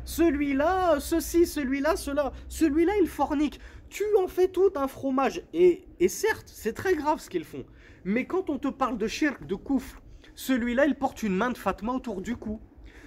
[0.05, 2.31] Celui-là, ceci, celui-là, cela.
[2.49, 3.59] Celui-là, il fornique.
[3.89, 5.41] Tu en fais tout un fromage.
[5.53, 7.65] Et, et certes, c'est très grave ce qu'ils font.
[8.05, 9.99] Mais quand on te parle de shirk, de koufr,
[10.35, 12.61] celui-là, il porte une main de Fatma autour du cou.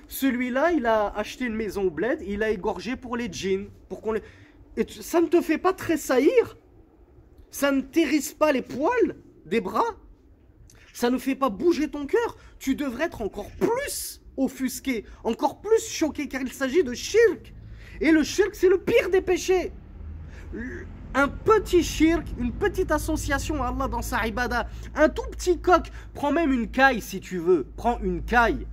[0.08, 3.68] Celui-là, il a acheté une maison au bled, il a égorgé pour les djinns.
[3.88, 4.22] Pour qu'on les...
[4.76, 6.56] Et ça ne te fait pas tressaillir?
[7.52, 9.14] Ça ne t'érisse pas les poils?
[9.46, 9.96] Des bras
[10.92, 15.88] Ça ne fait pas bouger ton cœur Tu devrais être encore plus offusqué, encore plus
[15.88, 17.54] choqué, car il s'agit de shirk.
[18.00, 19.72] Et le shirk, c'est le pire des péchés.
[21.14, 25.90] Un petit shirk, une petite association à Allah dans sa ibada, un tout petit coq,
[26.12, 28.66] prends même une caille si tu veux, prends une caille,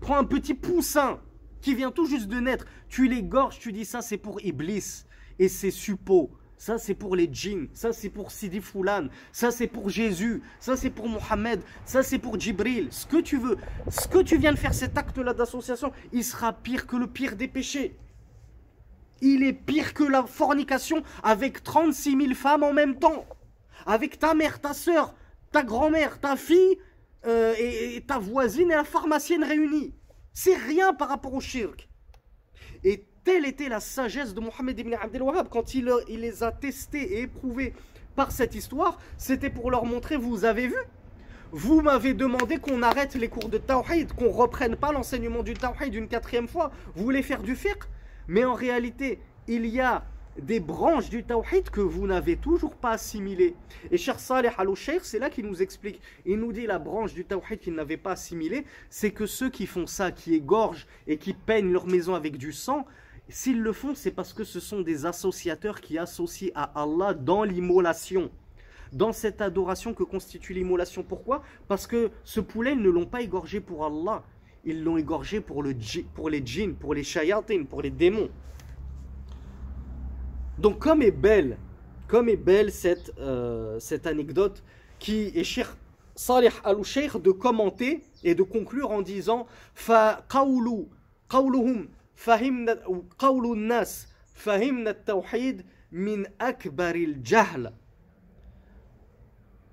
[0.00, 1.18] prends un petit poussin
[1.62, 5.04] qui vient tout juste de naître, tu l'égorges, tu dis ça c'est pour Iblis
[5.38, 6.30] et c'est suppos.
[6.58, 7.68] Ça, c'est pour les djinns.
[7.72, 9.06] Ça, c'est pour Sidi Foulan.
[9.32, 10.42] Ça, c'est pour Jésus.
[10.58, 11.62] Ça, c'est pour Mohammed.
[11.84, 12.88] Ça, c'est pour Djibril.
[12.90, 13.56] Ce que tu veux.
[13.88, 17.36] Ce que tu viens de faire, cet acte-là d'association, il sera pire que le pire
[17.36, 17.96] des péchés.
[19.20, 23.24] Il est pire que la fornication avec 36 000 femmes en même temps.
[23.86, 25.14] Avec ta mère, ta soeur,
[25.52, 26.76] ta grand-mère, ta fille
[27.26, 29.94] euh, et, ta voisine et la pharmacienne réunies.
[30.32, 31.88] C'est rien par rapport au shirk.
[32.82, 37.18] Et Telle était la sagesse de Mohammed ibn Abdel Wahhab quand il, les a testés
[37.18, 37.74] et éprouvés
[38.16, 38.98] par cette histoire.
[39.18, 40.78] C'était pour leur montrer, vous avez vu?
[41.52, 45.94] Vous m'avez demandé qu'on arrête les cours de Tawhid, qu'on reprenne pas l'enseignement du Tawhid
[45.94, 46.72] une quatrième fois.
[46.96, 47.82] Vous voulez faire du fiqh?
[48.28, 50.06] Mais en réalité, il y a
[50.40, 53.56] des branches du Tawhid que vous n'avez toujours pas assimilées.
[53.90, 54.68] Et Cheikh Saleh al
[55.02, 56.00] c'est là qu'il nous explique.
[56.24, 59.66] Il nous dit la branche du Tawhid qu'il n'avait pas assimilée, c'est que ceux qui
[59.66, 62.86] font ça, qui égorgent et qui peignent leur maison avec du sang,
[63.30, 67.44] S'ils le font, c'est parce que ce sont des associateurs qui associent à Allah dans
[67.44, 68.30] l'immolation.
[68.92, 71.02] Dans cette adoration que constitue l'immolation.
[71.02, 71.42] Pourquoi?
[71.68, 74.24] Parce que ce poulet, ils ne l'ont pas égorgé pour Allah.
[74.64, 75.74] Ils l'ont égorgé pour, le,
[76.14, 78.30] pour les djinns, pour les shayatin, pour les démons.
[80.58, 81.58] Donc comme est belle,
[82.08, 84.64] comme est belle cette, euh, cette anecdote
[84.98, 85.76] qui est cher
[86.16, 90.86] Salih al-Sheikh de commenter et de conclure en disant «Fa qawlu,
[91.28, 91.86] qawluhum
[92.17, 92.79] فهمنا
[93.19, 97.73] قول الناس فهمنا التوحيد من أكبر الجهل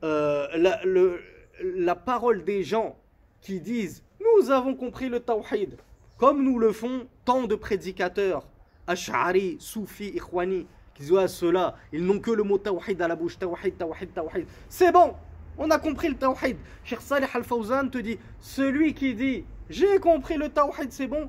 [0.03, 1.21] euh, la, le,
[1.63, 2.97] la parole des gens
[3.43, 5.77] qui disent nous avons compris le tawhid
[6.17, 8.47] comme nous le font tant de prédicateurs
[8.87, 13.17] Ash'ari, Soufi, Ikhwani qui disent ah, ceux-là ils n'ont que le mot tawhid à la
[13.17, 15.15] bouche tawhid, tawhid, tawhid c'est bon
[15.59, 20.37] on a compris le tawhid Cheikh Salih Al-Fawzan te dit celui qui dit j'ai compris
[20.37, 21.29] le tawhid c'est bon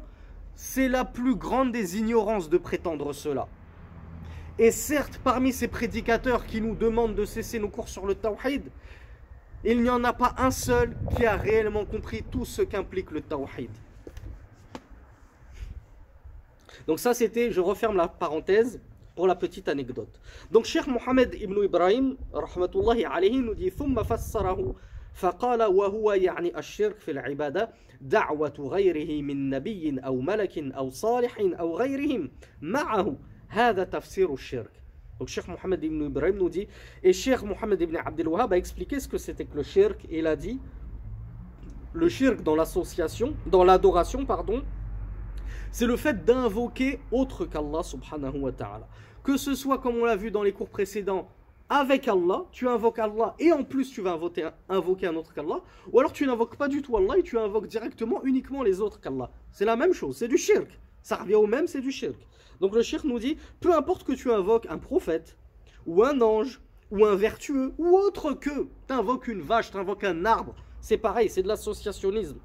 [0.56, 3.46] c'est la plus grande des ignorances de prétendre cela.
[4.58, 8.70] Et certes, parmi ces prédicateurs qui nous demandent de cesser nos cours sur le tawhid,
[9.64, 13.20] il n'y en a pas un seul qui a réellement compris tout ce qu'implique le
[13.20, 13.70] tawhid.
[16.86, 18.80] Donc ça c'était, je referme la parenthèse
[19.14, 20.20] pour la petite anecdote.
[20.50, 24.74] Donc Cheikh Mohamed ibn Ibrahim, rahmatullahi alayhi, nous dit «Thumma fassarahu,
[25.12, 26.96] faqala wa huwa yani ash-shirk»
[28.01, 32.31] دعوة غيره من نبي أو ملك أو صالح أو غيرهم
[32.61, 33.17] معه
[33.47, 34.81] هذا تفسير الشرك
[35.19, 36.67] Donc Cheikh Mohammed ibn Ibrahim nous dit,
[37.03, 40.17] et Cheikh Mohammed ibn Abdel Wahhab a expliqué ce que c'était que le shirk, et
[40.17, 40.59] il a dit,
[41.93, 44.63] le shirk dans l'association, dans l'adoration, pardon,
[45.71, 48.87] c'est le fait d'invoquer autre qu'Allah subhanahu wa ta'ala.
[49.23, 51.29] Que ce soit, comme on l'a vu dans les cours précédents,
[51.68, 55.60] avec Allah, tu invoques Allah et en plus tu vas invoquer, un autre qu'Allah,
[55.92, 59.00] ou alors tu n'invoques pas du tout Allah et tu invoques directement uniquement les autres
[59.00, 59.30] qu'Allah.
[59.50, 60.68] C'est la même chose, c'est du shirk.
[61.02, 62.16] Ça revient au même, c'est du shirk.
[62.60, 65.36] Donc le shirk nous dit, peu importe que tu invoques un prophète,
[65.86, 66.60] ou un ange,
[66.90, 70.98] ou un vertueux, ou autre que, tu invoques une vache, tu invoques un arbre, c'est
[70.98, 72.38] pareil, c'est de l'associationnisme.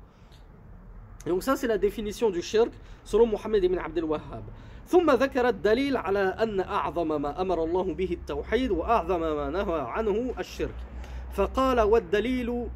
[1.28, 2.72] Donc ça c'est la définition du shirk
[3.03, 4.43] selon Mohammed ibn Abdel Wahhab.
[4.91, 10.33] ثم ذكر الدليل على أن أعظم ما أمر الله به التوحيد وأعظم ما نهى عنه
[10.39, 10.75] الشرك.
[11.33, 12.67] فقال والدليل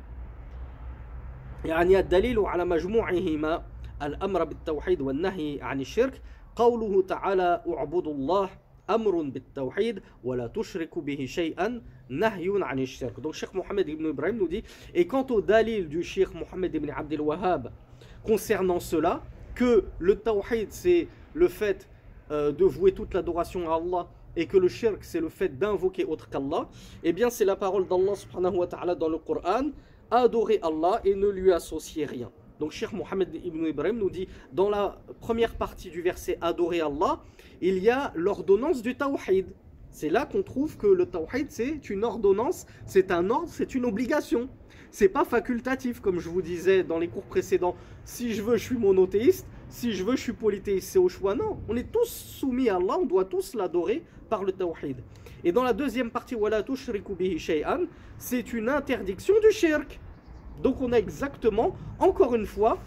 [1.66, 3.64] يعني الدليل على مجموعهما
[4.02, 6.22] الأمر بالتوحيد والنهي عن الشرك.
[6.56, 8.50] قوله تعالى أعبد الله
[8.90, 13.20] أمر بالتوحيد ولا تشرك به شيئا نهي عن الشرك.
[13.20, 14.64] دونك شيخ محمد بن إبراهيم نودي
[14.96, 17.74] اي كونتو دليل دو الشيخ محمد بن عبد الوهاب
[18.24, 19.22] كونسيرنون سولا
[19.58, 21.95] كو لو tawhid سي لو fait
[22.32, 26.06] euh, de vouer toute l'adoration à Allah et que le shirk c'est le fait d'invoquer
[26.06, 26.68] autre qu'Allah,
[27.04, 29.70] eh bien c'est la parole d'Allah dans le Coran,
[30.12, 32.32] adorer Allah et ne lui associer rien.
[32.60, 37.22] Donc Cheikh Mohammed ibn Ibrahim nous dit dans la première partie du verset adorer Allah,
[37.62, 39.48] il y a l'ordonnance du tawhid.
[39.90, 43.86] C'est là qu'on trouve que le tawhid c'est une ordonnance, c'est un ordre, c'est une
[43.86, 44.50] obligation.
[44.92, 47.76] C'est pas facultatif comme je vous disais dans les cours précédents.
[48.06, 49.46] Si je veux, je suis monothéiste.
[49.70, 50.90] Si je veux, je suis polythéiste.
[50.92, 51.36] C'est au choix.
[51.36, 52.98] Non, on est tous soumis à Allah.
[53.00, 54.98] On doit tous l'adorer par le tawhid.
[55.44, 56.36] Et dans la deuxième partie,
[58.18, 60.00] c'est une interdiction du shirk.
[60.64, 62.80] Donc on a exactement, encore une fois,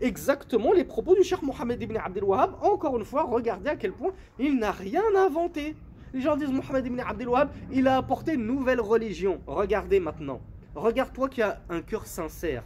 [0.00, 2.24] exactement les propos du Cheikh Mohammed ibn Abdel.
[2.24, 5.76] Encore une fois, regardez à quel point il n'a rien inventé.
[6.14, 7.28] Les gens disent Mohammed ibn Abdel
[7.72, 9.40] il a apporté une nouvelle religion.
[9.46, 10.40] Regardez maintenant.
[10.74, 12.62] Regarde-toi qui a un cœur sincère,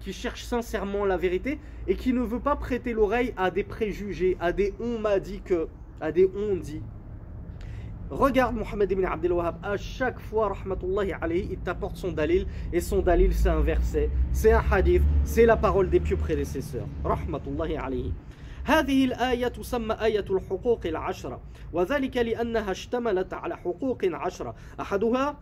[0.00, 4.36] qui cherche sincèrement la vérité et qui ne veut pas prêter l'oreille à des préjugés,
[4.40, 5.68] à des on m'a dit que,
[6.00, 6.82] à des on dit.
[8.10, 12.80] Regarde Mohammed ibn Abdel Wahhab, à chaque fois, rahmatullahi alayhi, il t'apporte son dalil, et
[12.80, 16.86] son dalil c'est un verset, c'est un hadith, c'est la parole des pieux prédécesseurs.
[17.04, 18.12] Rahmatullahi alayhi.
[18.64, 21.40] هذه الآية تسمى آية الحقوق العشرة
[21.72, 25.36] وذلك لأنها اشتملت على حقوق عشرة أحدها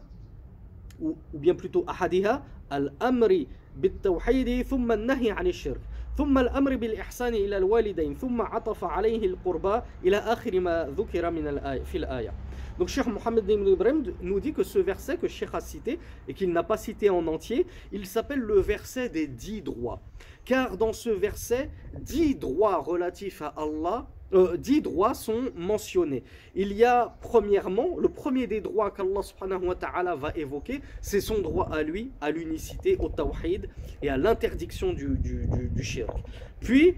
[1.03, 2.43] ou bien plutôt أحدها
[2.73, 3.47] الأمر
[3.78, 5.82] بالتوحيد ثم النهي عن الشرك
[6.18, 11.84] ثم الأمر بالإحسان إلى الوالدين ثم عطف عليه القربى إلى آخر ما ذكر من الآية
[11.84, 12.34] في الآية
[12.78, 15.98] Donc Cheikh Mohammed ibn Ibrahim nous dit que ce verset que Cheikh a cité
[16.28, 20.02] et qu'il n'a pas cité en entier, il s'appelle le verset des dix droits.
[20.44, 26.24] Car dans ce verset, dix droits relatifs à Allah, euh, dix droits sont mentionnés.
[26.56, 31.22] Il y a premièrement, le premier des droits qu'Allah subhanahu wa ta'ala va évoquer, c'est
[31.22, 33.70] son droit à lui, à l'unicité, au tawhid
[34.02, 36.18] et à l'interdiction du, du, du, shirk.
[36.60, 36.96] Puis,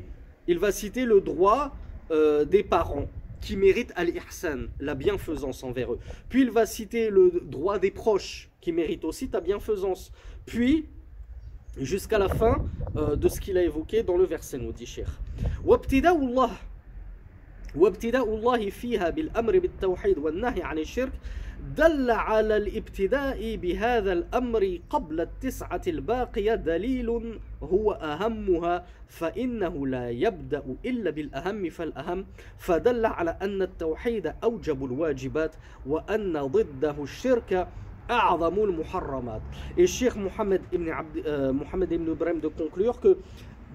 [0.48, 1.76] il va citer le droit
[2.12, 3.08] euh, des parents
[3.42, 6.00] qui méritent al-ihsan, la bienfaisance envers eux.
[6.30, 10.12] Puis il va citer le droit des proches qui méritent aussi ta bienfaisance.
[10.46, 10.86] Puis,
[11.80, 12.66] jusqu'à la fin
[12.96, 15.08] euh, de ce qu'il a évoqué dans le verset, nous dit Cheikh.
[17.76, 21.12] وابتداء الله فيها بالأمر بالتوحيد والنهي عن الشرك
[21.76, 31.10] دل على الابتداء بهذا الأمر قبل التسعة الباقية دليل هو أهمها فإنه لا يبدأ إلا
[31.10, 32.26] بالأهم فالأهم.
[32.58, 35.56] فدل على أن التوحيد أوجب الواجبات
[35.86, 37.68] وأن ضده الشرك
[38.12, 39.42] أعظم المحرمات.
[40.16, 43.18] Mohammed ibn, Abd, euh, Mohammed ibn Ibrahim de conclure que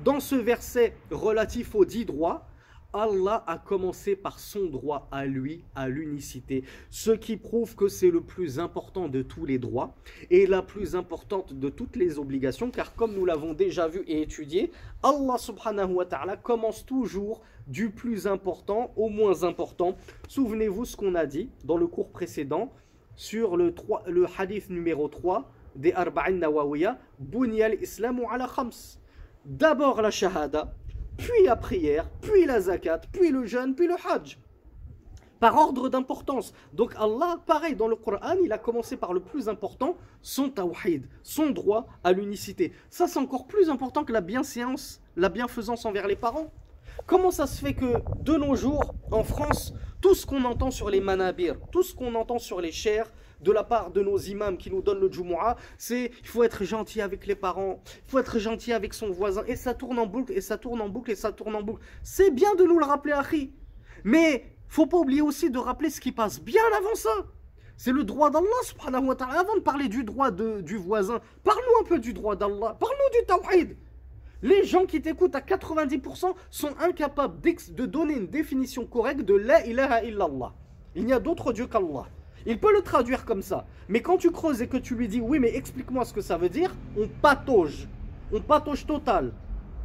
[0.04, 2.46] dans ce verset relatif aux dix droits,
[2.92, 8.10] Allah a commencé par son droit à lui, à l'unicité, ce qui prouve que c'est
[8.10, 9.94] le plus important de tous les droits
[10.30, 14.22] et la plus importante de toutes les obligations, car comme nous l'avons déjà vu et
[14.22, 14.70] étudié,
[15.02, 19.96] Allah subhanahu wa ta'ala commence toujours du plus important au moins important.
[20.28, 22.72] Souvenez-vous ce qu'on a dit dans le cours précédent
[23.16, 28.98] sur le, 3, le hadith numéro 3 des Arba'in Nawawiya, Bunyal Islamu ala khams.
[29.44, 30.74] D'abord la shahada,
[31.16, 34.38] puis la prière, puis la zakat, puis le jeûne, puis le hajj.
[35.40, 36.54] Par ordre d'importance.
[36.72, 41.08] Donc Allah, pareil, dans le Coran, il a commencé par le plus important, son tawhid,
[41.22, 42.72] son droit à l'unicité.
[42.90, 46.52] Ça, c'est encore plus important que la bienséance, la bienfaisance envers les parents.
[47.06, 50.90] Comment ça se fait que de nos jours, en France, tout ce qu'on entend sur
[50.90, 53.10] les manabir, tout ce qu'on entend sur les chers,
[53.42, 56.64] de la part de nos imams qui nous donnent le Jumu'ah, c'est il faut être
[56.64, 60.06] gentil avec les parents, il faut être gentil avec son voisin, et ça tourne en
[60.06, 61.82] boucle, et ça tourne en boucle, et ça tourne en boucle.
[62.02, 63.52] C'est bien de nous le rappeler, Akhi.
[64.04, 67.10] Mais faut pas oublier aussi de rappeler ce qui passe bien avant ça.
[67.76, 69.40] C'est le droit d'Allah, subhanahu wa ta'ala.
[69.40, 73.20] Avant de parler du droit de, du voisin, parle-nous un peu du droit d'Allah, parle-nous
[73.20, 73.76] du tawhid.
[74.42, 79.64] Les gens qui t'écoutent à 90% sont incapables de donner une définition correcte de la
[79.66, 80.52] ilaha illallah.
[80.94, 82.06] Il n'y a d'autre Dieu qu'Allah.
[82.46, 83.66] Il peut le traduire comme ça.
[83.88, 86.36] Mais quand tu creuses et que tu lui dis oui, mais explique-moi ce que ça
[86.36, 87.88] veut dire, on patauge.
[88.32, 89.32] On patauge total.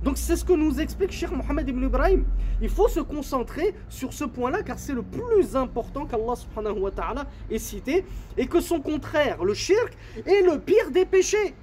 [0.03, 2.23] Donc c'est ce que nous explique Cheikh Mohammed ibn Ibrahim.
[2.61, 6.91] Il faut se concentrer sur ce point-là car c'est le plus important qu'Allah subhanahu wa
[6.91, 8.05] ta'ala ait cité
[8.37, 11.55] et que son contraire, le shirk, est le pire des péchés.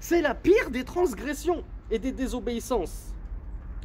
[0.00, 3.07] C'est la pire des transgressions et des désobéissances.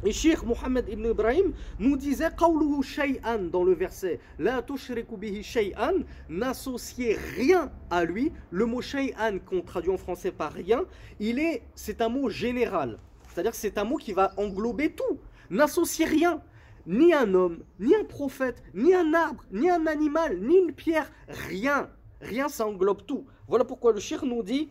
[0.06, 2.28] Et Cheikh Mohammed ibn Ibrahim nous disait
[3.50, 4.62] dans le verset La
[6.28, 8.30] n'associez rien à lui.
[8.50, 10.84] Le mot shay'an qu'on traduit en français par rien,
[11.20, 12.98] il est c'est un mot général.
[13.28, 15.18] C'est-à-dire c'est un mot qui va englober tout.
[15.48, 16.42] N'associez rien.
[16.86, 21.10] ni un homme, ni un prophète, ni un arbre, ni un animal, ni une pierre,
[21.28, 21.88] rien.
[22.20, 23.24] Rien, ça englobe tout.
[23.48, 24.70] Voilà pourquoi le shir nous dit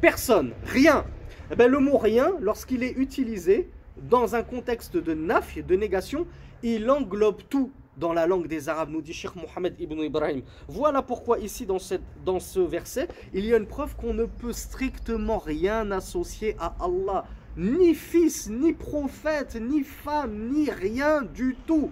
[0.00, 1.04] personne, rien.
[1.50, 6.26] Eh ben, le mot rien, lorsqu'il est utilisé dans un contexte de naf, de négation,
[6.62, 10.42] il englobe tout dans la langue des Arabes, nous dit Cheikh Mohammed ibn Ibrahim.
[10.68, 15.38] Voilà pourquoi ici dans, ce verset, il y a une preuve qu'on ne peut strictement
[15.38, 17.24] rien associer à Allah.
[17.56, 21.90] Ni fils, ni prophète, ni femme, ni rien du tout.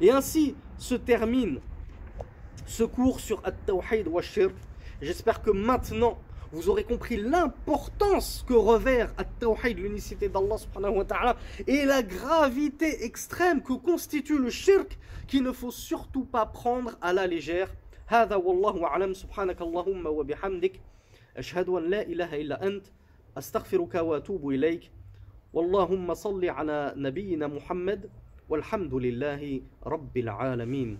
[0.00, 1.58] Et ainsi se termine
[2.66, 4.22] ce cours sur At-Tawhid wa.
[5.00, 6.18] J'espère que maintenant,
[6.51, 11.35] vous aurez compris l'importance que revêt At-Tawhid, l'unicité d'Allah subhanahu wa ta'ala,
[11.67, 17.13] et la gravité extrême que constitue le shirk, qu'il ne faut surtout pas prendre à
[17.13, 17.69] la légère.
[18.07, 20.79] هذا والله أعلم سبحانك اللهم وبحمدك
[21.37, 22.87] أشهد أن لا إله إلا أنت
[23.37, 24.91] أستغفرك وأتوب إليك
[25.53, 28.09] واللهم صل على نبينا محمد
[28.49, 30.99] والحمد لله رب العالمين